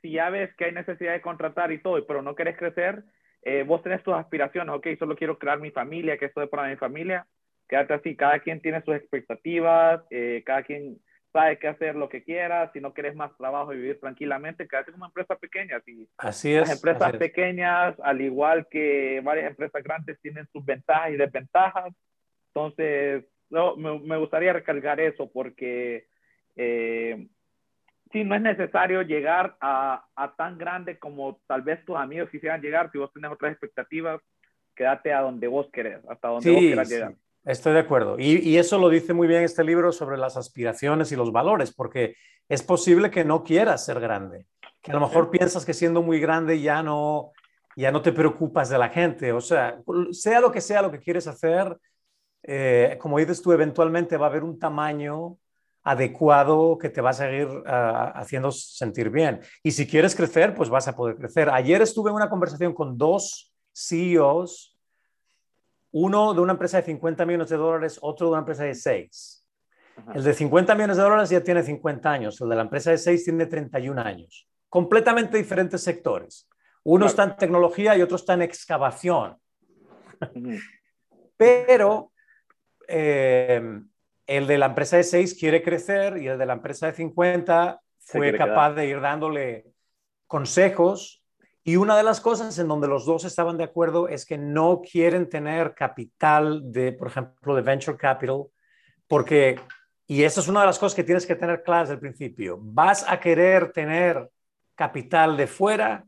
si 0.00 0.12
ya 0.12 0.30
ves 0.30 0.54
que 0.56 0.66
hay 0.66 0.72
necesidad 0.72 1.12
de 1.12 1.20
contratar 1.20 1.72
y 1.72 1.82
todo, 1.82 2.04
pero 2.06 2.22
no 2.22 2.34
querés 2.34 2.56
crecer, 2.56 3.04
eh, 3.42 3.64
vos 3.64 3.82
tenés 3.82 4.02
tus 4.02 4.14
aspiraciones, 4.14 4.74
ok, 4.74 4.86
solo 4.98 5.16
quiero 5.16 5.38
crear 5.38 5.58
mi 5.58 5.70
familia, 5.70 6.16
que 6.16 6.26
esto 6.26 6.42
es 6.42 6.48
para 6.48 6.68
mi 6.68 6.76
familia, 6.76 7.26
quédate 7.68 7.94
así, 7.94 8.16
cada 8.16 8.38
quien 8.38 8.60
tiene 8.60 8.82
sus 8.82 8.94
expectativas, 8.94 10.02
eh, 10.10 10.42
cada 10.46 10.62
quien 10.62 10.98
sabe 11.32 11.58
qué 11.58 11.68
hacer 11.68 11.96
lo 11.96 12.08
que 12.08 12.22
quiera, 12.22 12.70
si 12.72 12.80
no 12.80 12.92
quieres 12.92 13.16
más 13.16 13.36
trabajo 13.36 13.72
y 13.72 13.78
vivir 13.78 13.98
tranquilamente, 13.98 14.68
quédate 14.68 14.92
como 14.92 15.06
empresa 15.06 15.36
pequeña. 15.36 15.80
Si 15.80 16.08
así 16.18 16.54
es. 16.54 16.68
Las 16.68 16.76
empresas 16.76 17.16
pequeñas, 17.16 17.98
al 18.00 18.20
igual 18.20 18.66
que 18.70 19.20
varias 19.24 19.50
empresas 19.50 19.82
grandes, 19.82 20.20
tienen 20.20 20.46
sus 20.52 20.64
ventajas 20.64 21.10
y 21.10 21.16
desventajas. 21.16 21.94
Entonces, 22.54 23.24
no, 23.48 23.76
me, 23.76 23.98
me 23.98 24.18
gustaría 24.18 24.52
recargar 24.52 25.00
eso 25.00 25.30
porque 25.32 26.06
eh, 26.56 27.28
sí, 28.12 28.24
no 28.24 28.34
es 28.34 28.42
necesario 28.42 29.02
llegar 29.02 29.56
a, 29.60 30.04
a, 30.14 30.34
tan 30.36 30.58
grande 30.58 30.98
como 30.98 31.40
tal 31.46 31.62
vez 31.62 31.82
tus 31.84 31.96
amigos 31.96 32.30
quisieran 32.30 32.60
llegar. 32.60 32.90
Si 32.92 32.98
vos 32.98 33.12
tenés 33.12 33.30
otras 33.30 33.52
expectativas, 33.52 34.20
quédate 34.74 35.12
a 35.12 35.20
donde 35.20 35.46
vos 35.48 35.68
querés, 35.72 36.04
hasta 36.08 36.28
donde 36.28 36.50
vos 36.50 36.60
quieras 36.60 36.90
llegar. 36.90 37.14
Estoy 37.44 37.72
de 37.72 37.80
acuerdo. 37.80 38.16
Y, 38.18 38.56
eso 38.56 38.78
lo 38.78 38.88
dice 38.88 39.14
muy 39.14 39.26
bien 39.26 39.42
este 39.42 39.64
libro 39.64 39.90
sobre 39.92 40.16
las 40.16 40.36
aspiraciones 40.36 41.10
y 41.10 41.16
los 41.16 41.32
valores, 41.32 41.74
porque 41.74 42.14
es 42.48 42.62
posible 42.62 43.10
que 43.10 43.24
no 43.24 43.42
quieras 43.42 43.84
ser 43.84 43.98
grande, 43.98 44.46
que 44.80 44.92
a 44.92 44.94
lo 44.94 45.00
mejor 45.00 45.30
piensas 45.30 45.64
que 45.64 45.74
siendo 45.74 46.02
muy 46.02 46.20
grande 46.20 46.60
ya 46.60 46.82
no, 46.82 47.32
ya 47.76 47.90
no 47.90 48.00
te 48.00 48.12
preocupas 48.12 48.68
de 48.68 48.78
la 48.78 48.90
gente. 48.90 49.32
O 49.32 49.40
sea, 49.40 49.80
sea 50.12 50.40
lo 50.40 50.52
que 50.52 50.60
sea 50.60 50.82
lo 50.82 50.92
que 50.92 51.00
quieres 51.00 51.26
hacer, 51.26 51.76
eh, 52.44 52.96
como 53.00 53.18
dices 53.18 53.42
tú, 53.42 53.52
eventualmente 53.52 54.16
va 54.16 54.26
a 54.26 54.30
haber 54.30 54.44
un 54.44 54.58
tamaño 54.58 55.38
adecuado 55.84 56.78
que 56.78 56.90
te 56.90 57.00
va 57.00 57.10
a 57.10 57.14
seguir 57.14 57.48
ah, 57.66 58.12
haciendo 58.14 58.52
sentir 58.52 59.10
bien. 59.10 59.40
Y 59.64 59.72
si 59.72 59.86
quieres 59.86 60.14
crecer, 60.14 60.54
pues 60.54 60.70
vas 60.70 60.86
a 60.86 60.94
poder 60.94 61.16
crecer. 61.16 61.50
Ayer 61.50 61.82
estuve 61.82 62.10
en 62.10 62.16
una 62.16 62.30
conversación 62.30 62.72
con 62.72 62.96
dos 62.96 63.52
CEOs 63.74 64.71
uno 65.92 66.34
de 66.34 66.40
una 66.40 66.52
empresa 66.52 66.78
de 66.78 66.84
50 66.84 67.26
millones 67.26 67.48
de 67.50 67.56
dólares, 67.56 67.98
otro 68.00 68.26
de 68.26 68.32
una 68.32 68.40
empresa 68.40 68.64
de 68.64 68.74
6. 68.74 69.46
El 70.14 70.24
de 70.24 70.34
50 70.34 70.74
millones 70.74 70.96
de 70.96 71.02
dólares 71.02 71.30
ya 71.30 71.42
tiene 71.42 71.62
50 71.62 72.10
años, 72.10 72.40
el 72.40 72.48
de 72.48 72.56
la 72.56 72.62
empresa 72.62 72.90
de 72.90 72.98
6 72.98 73.24
tiene 73.24 73.46
31 73.46 74.00
años. 74.00 74.48
Completamente 74.68 75.36
diferentes 75.36 75.82
sectores. 75.82 76.48
Uno 76.84 77.06
está 77.06 77.24
en 77.24 77.36
tecnología 77.36 77.96
y 77.96 78.02
otro 78.02 78.16
está 78.16 78.34
en 78.34 78.42
excavación. 78.42 79.36
Pero 81.36 82.12
eh, 82.88 83.80
el 84.26 84.46
de 84.46 84.58
la 84.58 84.66
empresa 84.66 84.96
de 84.96 85.04
6 85.04 85.34
quiere 85.38 85.62
crecer 85.62 86.16
y 86.16 86.26
el 86.26 86.38
de 86.38 86.46
la 86.46 86.54
empresa 86.54 86.86
de 86.86 86.94
50 86.94 87.80
fue 87.98 88.36
capaz 88.36 88.72
de 88.72 88.86
ir 88.86 89.00
dándole 89.00 89.66
consejos 90.26 91.21
y 91.64 91.76
una 91.76 91.96
de 91.96 92.02
las 92.02 92.20
cosas 92.20 92.58
en 92.58 92.66
donde 92.66 92.88
los 92.88 93.06
dos 93.06 93.24
estaban 93.24 93.56
de 93.56 93.64
acuerdo 93.64 94.08
es 94.08 94.26
que 94.26 94.36
no 94.36 94.82
quieren 94.82 95.28
tener 95.28 95.74
capital 95.74 96.72
de, 96.72 96.92
por 96.92 97.08
ejemplo, 97.08 97.54
de 97.54 97.62
venture 97.62 97.96
capital, 97.96 98.46
porque, 99.06 99.60
y 100.06 100.24
esa 100.24 100.40
es 100.40 100.48
una 100.48 100.60
de 100.60 100.66
las 100.66 100.78
cosas 100.78 100.96
que 100.96 101.04
tienes 101.04 101.24
que 101.24 101.36
tener 101.36 101.62
claras 101.62 101.90
el 101.90 102.00
principio, 102.00 102.58
vas 102.60 103.04
a 103.08 103.20
querer 103.20 103.72
tener 103.72 104.28
capital 104.74 105.36
de 105.36 105.46
fuera 105.46 106.04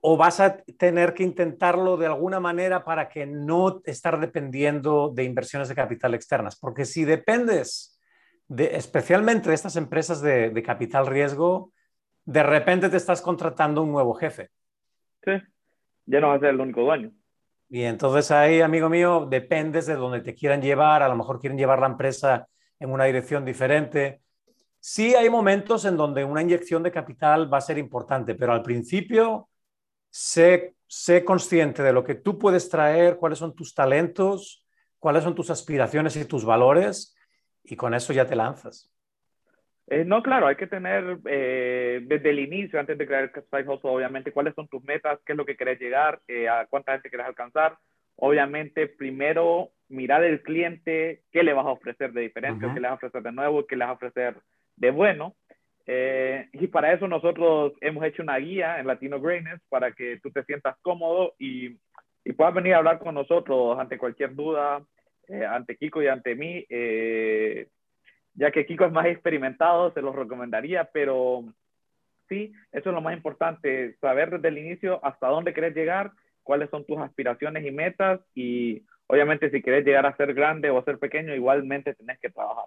o 0.00 0.16
vas 0.16 0.38
a 0.38 0.58
tener 0.78 1.12
que 1.12 1.24
intentarlo 1.24 1.96
de 1.96 2.06
alguna 2.06 2.38
manera 2.38 2.84
para 2.84 3.08
que 3.08 3.26
no 3.26 3.82
estar 3.84 4.20
dependiendo 4.20 5.10
de 5.12 5.24
inversiones 5.24 5.68
de 5.68 5.74
capital 5.74 6.14
externas, 6.14 6.56
porque 6.56 6.84
si 6.84 7.04
dependes 7.04 8.00
de, 8.46 8.76
especialmente 8.76 9.48
de 9.48 9.56
estas 9.56 9.74
empresas 9.74 10.20
de 10.20 10.62
capital 10.64 11.08
riesgo, 11.08 11.72
de 12.30 12.44
repente 12.44 12.88
te 12.88 12.96
estás 12.96 13.20
contratando 13.20 13.82
un 13.82 13.90
nuevo 13.90 14.14
jefe. 14.14 14.50
Sí, 15.24 15.32
ya 16.06 16.20
no 16.20 16.28
vas 16.28 16.36
a 16.36 16.40
ser 16.40 16.50
el 16.50 16.60
único 16.60 16.82
dueño. 16.82 17.10
Y 17.68 17.82
entonces 17.82 18.30
ahí, 18.30 18.60
amigo 18.60 18.88
mío, 18.88 19.26
dependes 19.28 19.86
de 19.86 19.96
donde 19.96 20.20
te 20.20 20.32
quieran 20.32 20.62
llevar, 20.62 21.02
a 21.02 21.08
lo 21.08 21.16
mejor 21.16 21.40
quieren 21.40 21.58
llevar 21.58 21.80
la 21.80 21.88
empresa 21.88 22.46
en 22.78 22.90
una 22.90 23.06
dirección 23.06 23.44
diferente. 23.44 24.22
Sí 24.78 25.16
hay 25.16 25.28
momentos 25.28 25.84
en 25.84 25.96
donde 25.96 26.24
una 26.24 26.40
inyección 26.40 26.84
de 26.84 26.92
capital 26.92 27.52
va 27.52 27.58
a 27.58 27.62
ser 27.62 27.78
importante, 27.78 28.36
pero 28.36 28.52
al 28.52 28.62
principio 28.62 29.48
sé, 30.08 30.76
sé 30.86 31.24
consciente 31.24 31.82
de 31.82 31.92
lo 31.92 32.04
que 32.04 32.14
tú 32.14 32.38
puedes 32.38 32.68
traer, 32.68 33.16
cuáles 33.16 33.40
son 33.40 33.56
tus 33.56 33.74
talentos, 33.74 34.64
cuáles 35.00 35.24
son 35.24 35.34
tus 35.34 35.50
aspiraciones 35.50 36.14
y 36.14 36.24
tus 36.26 36.44
valores, 36.44 37.16
y 37.64 37.74
con 37.74 37.92
eso 37.92 38.12
ya 38.12 38.24
te 38.24 38.36
lanzas. 38.36 38.92
Eh, 39.92 40.04
no, 40.04 40.22
claro, 40.22 40.46
hay 40.46 40.54
que 40.54 40.68
tener 40.68 41.18
eh, 41.26 42.00
desde 42.04 42.30
el 42.30 42.38
inicio, 42.38 42.78
antes 42.78 42.96
de 42.96 43.06
crear 43.08 43.32
Side 43.32 43.68
Hustle, 43.68 43.90
obviamente, 43.90 44.30
cuáles 44.30 44.54
son 44.54 44.68
tus 44.68 44.84
metas, 44.84 45.18
qué 45.26 45.32
es 45.32 45.36
lo 45.36 45.44
que 45.44 45.56
querés 45.56 45.80
llegar, 45.80 46.20
eh, 46.28 46.48
a 46.48 46.64
cuánta 46.70 46.92
gente 46.92 47.10
querés 47.10 47.26
alcanzar. 47.26 47.76
Obviamente, 48.14 48.86
primero 48.86 49.70
mirar 49.88 50.22
el 50.22 50.42
cliente, 50.42 51.22
qué 51.32 51.42
le 51.42 51.54
vas 51.54 51.66
a 51.66 51.72
ofrecer 51.72 52.12
de 52.12 52.20
diferente, 52.20 52.66
qué 52.72 52.78
le 52.78 52.82
vas 52.82 52.92
a 52.92 52.94
ofrecer 52.94 53.20
de 53.20 53.32
nuevo, 53.32 53.66
qué 53.66 53.74
le 53.74 53.84
vas 53.84 53.90
a 53.90 53.94
ofrecer 53.94 54.36
de 54.76 54.90
bueno. 54.92 55.34
y 56.52 56.66
para 56.68 56.92
eso 56.92 57.08
nosotros 57.08 57.72
hemos 57.80 58.04
hecho 58.04 58.22
una 58.22 58.36
guía 58.36 58.78
en 58.78 58.86
Latino 58.86 59.20
Greatness 59.20 59.60
para 59.68 59.90
que 59.90 60.20
tú 60.22 60.30
te 60.30 60.44
sientas 60.44 60.76
cómodo 60.82 61.34
y, 61.38 61.78
y 62.24 62.32
puedas 62.34 62.54
venir 62.54 62.74
a 62.74 62.78
hablar 62.78 63.00
con 63.00 63.14
nosotros 63.16 63.76
ante 63.78 63.98
cualquier 63.98 64.36
duda, 64.36 64.84
ante 65.48 65.76
Kiko 65.76 66.00
y 66.02 66.06
ante 66.06 66.36
mí 66.36 66.64
ya 68.34 68.50
que 68.50 68.66
Kiko 68.66 68.84
es 68.84 68.92
más 68.92 69.06
experimentado, 69.06 69.92
se 69.92 70.02
los 70.02 70.14
recomendaría, 70.14 70.84
pero 70.84 71.44
sí, 72.28 72.52
eso 72.72 72.90
es 72.90 72.94
lo 72.94 73.00
más 73.00 73.14
importante, 73.14 73.96
saber 74.00 74.30
desde 74.30 74.48
el 74.48 74.58
inicio 74.58 75.04
hasta 75.04 75.28
dónde 75.28 75.52
querés 75.52 75.74
llegar, 75.74 76.12
cuáles 76.42 76.70
son 76.70 76.84
tus 76.84 76.98
aspiraciones 76.98 77.64
y 77.66 77.70
metas 77.70 78.20
y 78.34 78.82
obviamente 79.06 79.50
si 79.50 79.62
querés 79.62 79.84
llegar 79.84 80.06
a 80.06 80.16
ser 80.16 80.34
grande 80.34 80.70
o 80.70 80.78
a 80.78 80.84
ser 80.84 80.98
pequeño, 80.98 81.34
igualmente 81.34 81.94
tenés 81.94 82.18
que 82.20 82.30
trabajar. 82.30 82.64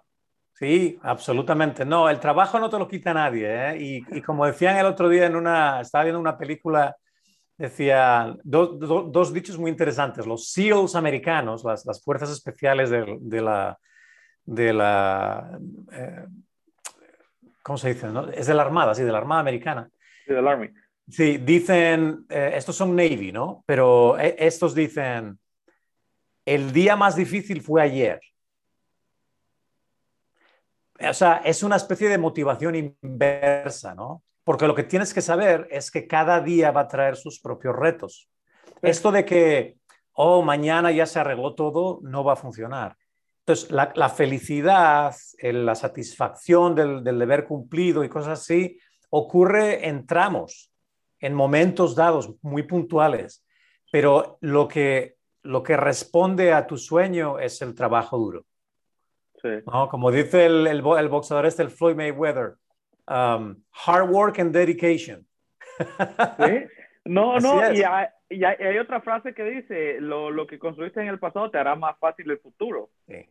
Sí, 0.54 0.98
absolutamente. 1.02 1.84
No, 1.84 2.08
el 2.08 2.20
trabajo 2.20 2.60
no 2.60 2.70
te 2.70 2.78
lo 2.78 2.86
quita 2.86 3.12
nadie. 3.12 3.46
¿eh? 3.48 3.76
Y, 3.78 4.22
como 4.22 4.46
decían 4.46 4.76
el 4.76 4.86
otro 4.86 5.08
día 5.08 5.26
en 5.26 5.34
una, 5.34 5.80
estaba 5.80 6.04
viendo 6.04 6.20
una 6.20 6.38
película, 6.38 6.96
decía 7.56 8.36
dos 8.44 9.32
dichos 9.32 9.58
muy 9.58 9.70
interesantes. 9.70 10.26
Los 10.26 10.50
SEALs 10.52 10.94
americanos, 10.94 11.64
las, 11.64 11.84
las 11.84 12.02
fuerzas 12.02 12.30
especiales 12.30 12.90
de 12.90 13.40
la, 13.40 13.76
de 14.44 14.72
la... 14.72 15.58
Eh, 15.92 16.26
¿Cómo 17.62 17.78
se 17.78 17.94
dice? 17.94 18.08
Es 18.34 18.46
de 18.46 18.54
la 18.54 18.62
Armada, 18.62 18.94
sí, 18.94 19.02
de 19.02 19.12
la 19.12 19.18
Armada 19.18 19.40
Americana. 19.40 19.90
Sí, 20.26 20.34
del 20.34 20.46
Army. 20.46 20.70
Sí, 21.08 21.38
dicen, 21.38 22.26
eh, 22.28 22.52
estos 22.54 22.76
son 22.76 22.96
Navy, 22.96 23.32
¿no? 23.32 23.62
Pero 23.66 24.18
eh, 24.18 24.36
estos 24.38 24.74
dicen, 24.74 25.38
el 26.44 26.72
día 26.72 26.96
más 26.96 27.16
difícil 27.16 27.60
fue 27.60 27.82
ayer. 27.82 28.20
O 31.00 31.12
sea, 31.12 31.42
es 31.44 31.62
una 31.62 31.76
especie 31.76 32.08
de 32.08 32.18
motivación 32.18 32.74
inversa, 32.74 33.94
¿no? 33.94 34.22
Porque 34.44 34.66
lo 34.66 34.74
que 34.74 34.84
tienes 34.84 35.12
que 35.12 35.22
saber 35.22 35.66
es 35.70 35.90
que 35.90 36.06
cada 36.06 36.40
día 36.40 36.70
va 36.70 36.82
a 36.82 36.88
traer 36.88 37.16
sus 37.16 37.40
propios 37.40 37.74
retos. 37.74 38.28
Esto 38.80 39.10
de 39.10 39.24
que, 39.24 39.76
oh, 40.12 40.42
mañana 40.42 40.90
ya 40.92 41.06
se 41.06 41.18
arregló 41.18 41.54
todo, 41.54 42.00
no 42.02 42.24
va 42.24 42.34
a 42.34 42.36
funcionar. 42.36 42.96
Entonces, 43.46 43.70
la, 43.70 44.08
felicidad, 44.08 45.14
la 45.42 45.74
satisfacción 45.74 46.74
del, 46.74 47.04
deber 47.04 47.44
cumplido 47.44 48.02
y 48.02 48.08
cosas 48.08 48.40
así, 48.40 48.78
ocurre 49.10 49.86
en 49.86 50.06
tramos, 50.06 50.72
en 51.20 51.34
momentos 51.34 51.94
dados, 51.94 52.32
muy 52.40 52.62
puntuales. 52.62 53.44
Pero 53.92 54.38
lo 54.40 54.66
que, 54.66 55.16
lo 55.42 55.62
que 55.62 55.76
responde 55.76 56.54
a 56.54 56.66
tu 56.66 56.78
sueño 56.78 57.38
es 57.38 57.60
el 57.60 57.74
trabajo 57.74 58.16
duro. 58.16 58.46
Como 59.90 60.10
dice 60.10 60.46
el, 60.46 60.66
el, 60.66 60.80
boxeador 60.80 61.44
este, 61.44 61.62
el 61.64 61.70
Floyd 61.70 61.96
Mayweather, 61.96 62.54
um, 63.08 63.62
hard 63.86 64.08
work 64.10 64.38
and 64.38 64.54
dedication. 64.54 65.26
¿Sí? 66.38 66.64
No, 67.04 67.38
no, 67.38 67.72
y 67.72 67.82
hay, 67.82 68.06
y 68.30 68.44
hay, 68.44 68.78
otra 68.78 69.02
frase 69.02 69.34
que 69.34 69.44
dice, 69.44 70.00
lo, 70.00 70.30
lo, 70.30 70.46
que 70.46 70.58
construiste 70.58 71.02
en 71.02 71.08
el 71.08 71.18
pasado 71.18 71.50
te 71.50 71.58
hará 71.58 71.76
más 71.76 71.98
fácil 71.98 72.30
el 72.30 72.38
futuro. 72.38 72.88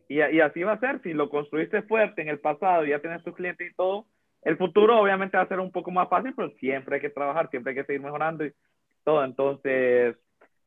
Y, 0.07 0.17
y, 0.17 0.41
así 0.41 0.61
va 0.61 0.73
a 0.73 0.79
ser, 0.79 1.01
si 1.01 1.13
lo 1.13 1.29
construiste 1.29 1.81
fuerte 1.81 2.21
en 2.21 2.29
el 2.29 2.39
pasado 2.39 2.85
y 2.85 2.89
ya 2.89 2.99
tienes 2.99 3.23
tus 3.23 3.35
clientes 3.35 3.71
y 3.71 3.73
todo, 3.73 4.05
el 4.43 4.57
futuro 4.57 4.99
obviamente 4.99 5.37
va 5.37 5.43
a 5.43 5.47
ser 5.47 5.59
un 5.59 5.71
poco 5.71 5.89
más 5.89 6.09
fácil, 6.09 6.33
pero 6.35 6.51
siempre 6.59 6.95
hay 6.95 7.01
que 7.01 7.09
trabajar, 7.09 7.49
siempre 7.49 7.71
hay 7.71 7.77
que 7.77 7.85
seguir 7.85 8.01
mejorando 8.01 8.45
y 8.45 8.53
todo. 9.03 9.23
Entonces, 9.23 10.15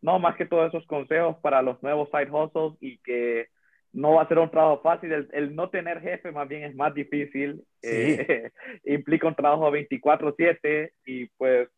no, 0.01 0.19
más 0.19 0.37
que 0.37 0.47
todos 0.47 0.69
esos 0.69 0.87
consejos 0.87 1.37
para 1.43 1.63
los 1.63 1.83
nuevos 1.83 2.09
side 2.11 2.31
hustles 2.31 2.75
y 2.81 2.99
que 2.99 3.49
no 3.93 4.15
va 4.15 4.23
a 4.23 4.29
ser 4.29 4.39
un 4.39 4.51
trabajo 4.51 4.81
fácil. 4.83 5.29
El, 5.33 5.55
no 5.55 5.71
tener 5.71 6.01
jefe 6.01 6.33
más 6.33 6.49
bien 6.49 6.65
es 6.65 6.75
más 6.75 6.95
difícil. 6.95 7.63
Eh, 7.83 8.51
implica 8.85 9.29
un 9.29 9.35
trabajo 9.35 9.71
24/7 9.71 10.93
y 11.05 11.27
pues 11.37 11.69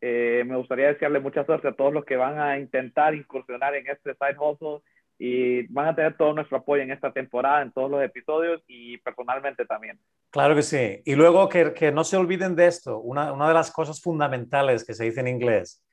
eh, 0.00 0.44
me 0.46 0.56
gustaría 0.56 0.88
desearle 0.88 1.20
mucha 1.20 1.44
suerte 1.44 1.68
a 1.68 1.72
todos 1.72 1.92
los 1.92 2.04
que 2.04 2.16
van 2.16 2.38
a 2.38 2.58
intentar 2.58 3.14
incursionar 3.14 3.74
en 3.74 3.86
este 3.86 4.14
side 4.14 4.36
hustle 4.38 4.82
y 5.18 5.66
van 5.66 5.88
a 5.88 5.94
tener 5.94 6.16
todo 6.16 6.32
nuestro 6.32 6.56
apoyo 6.56 6.82
en 6.82 6.92
esta 6.92 7.12
temporada, 7.12 7.60
en 7.60 7.72
todos 7.72 7.90
los 7.90 8.02
episodios 8.02 8.62
y 8.66 8.96
personalmente 8.98 9.66
también. 9.66 10.00
Claro 10.30 10.54
que 10.54 10.62
sí. 10.62 11.02
Y 11.04 11.14
luego 11.14 11.48
que, 11.48 11.74
que 11.74 11.92
no 11.92 12.04
se 12.04 12.16
olviden 12.16 12.56
de 12.56 12.66
esto, 12.66 12.98
una, 13.00 13.30
una 13.30 13.48
de 13.48 13.54
las 13.54 13.70
cosas 13.70 14.00
fundamentales 14.00 14.84
que 14.84 14.94
se 14.94 15.04
dice 15.04 15.20
en 15.20 15.28
inglés, 15.28 15.84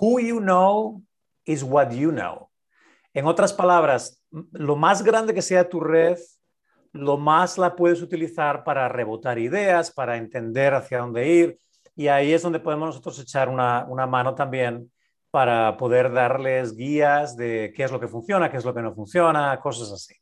who 0.00 0.20
you 0.20 0.38
know 0.38 1.02
is 1.44 1.64
what 1.64 1.90
you 1.90 2.12
know. 2.12 2.48
En 3.12 3.26
otras 3.26 3.52
palabras, 3.52 4.22
lo 4.52 4.76
más 4.76 5.02
grande 5.02 5.34
que 5.34 5.42
sea 5.42 5.68
tu 5.68 5.80
red, 5.80 6.18
lo 6.92 7.16
más 7.16 7.58
la 7.58 7.74
puedes 7.74 8.02
utilizar 8.02 8.62
para 8.62 8.88
rebotar 8.88 9.38
ideas, 9.38 9.90
para 9.90 10.16
entender 10.16 10.74
hacia 10.74 10.98
dónde 10.98 11.28
ir, 11.28 11.58
y 11.96 12.08
ahí 12.08 12.32
es 12.32 12.42
donde 12.42 12.60
podemos 12.60 12.88
nosotros 12.88 13.18
echar 13.20 13.48
una, 13.48 13.84
una 13.88 14.06
mano 14.06 14.34
también 14.34 14.90
para 15.30 15.76
poder 15.76 16.12
darles 16.12 16.76
guías 16.76 17.36
de 17.36 17.72
qué 17.74 17.84
es 17.84 17.90
lo 17.90 17.98
que 17.98 18.08
funciona, 18.08 18.50
qué 18.50 18.56
es 18.56 18.64
lo 18.64 18.72
que 18.74 18.82
no 18.82 18.94
funciona, 18.94 19.58
cosas 19.60 19.92
así. 19.92 20.14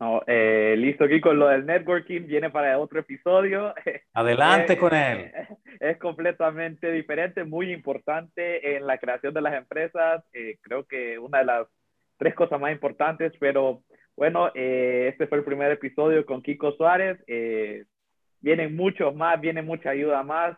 No, 0.00 0.22
eh, 0.26 0.74
listo, 0.76 1.08
Kiko, 1.08 1.32
lo 1.32 1.48
del 1.48 1.64
networking 1.64 2.26
viene 2.26 2.50
para 2.50 2.78
otro 2.78 3.00
episodio. 3.00 3.72
Adelante 4.12 4.74
eh, 4.74 4.78
con 4.78 4.94
él. 4.94 5.32
Es 5.80 5.98
completamente 5.98 6.92
diferente, 6.92 7.44
muy 7.44 7.72
importante 7.72 8.76
en 8.76 8.86
la 8.86 8.98
creación 8.98 9.34
de 9.34 9.40
las 9.40 9.54
empresas. 9.54 10.22
Eh, 10.32 10.58
creo 10.60 10.84
que 10.84 11.18
una 11.18 11.38
de 11.38 11.44
las 11.46 11.66
tres 12.18 12.34
cosas 12.34 12.60
más 12.60 12.72
importantes, 12.72 13.32
pero 13.40 13.82
bueno, 14.16 14.50
este 14.54 15.26
fue 15.26 15.38
el 15.38 15.44
primer 15.44 15.72
episodio 15.72 16.24
con 16.24 16.42
Kiko 16.42 16.72
Suárez 16.72 17.18
vienen 18.44 18.76
muchos 18.76 19.16
más, 19.16 19.40
viene 19.40 19.62
mucha 19.62 19.90
ayuda 19.90 20.22
más 20.22 20.56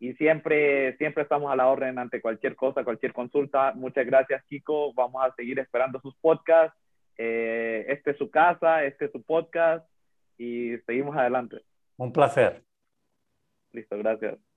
y 0.00 0.14
siempre, 0.14 0.96
siempre 0.96 1.22
estamos 1.22 1.52
a 1.52 1.54
la 1.54 1.68
orden 1.68 1.96
ante 1.96 2.20
cualquier 2.20 2.56
cosa, 2.56 2.82
cualquier 2.82 3.12
consulta. 3.12 3.72
Muchas 3.72 4.04
gracias, 4.04 4.42
Kiko. 4.46 4.92
Vamos 4.94 5.22
a 5.24 5.32
seguir 5.36 5.60
esperando 5.60 6.00
sus 6.00 6.16
podcasts. 6.16 6.76
Eh, 7.16 7.84
este 7.88 8.12
es 8.12 8.18
su 8.18 8.30
casa, 8.30 8.82
este 8.84 9.04
es 9.04 9.12
su 9.12 9.22
podcast 9.22 9.88
y 10.38 10.76
seguimos 10.86 11.16
adelante. 11.16 11.58
Un 11.98 12.12
placer. 12.12 12.64
Listo, 13.72 13.96
gracias. 13.98 14.49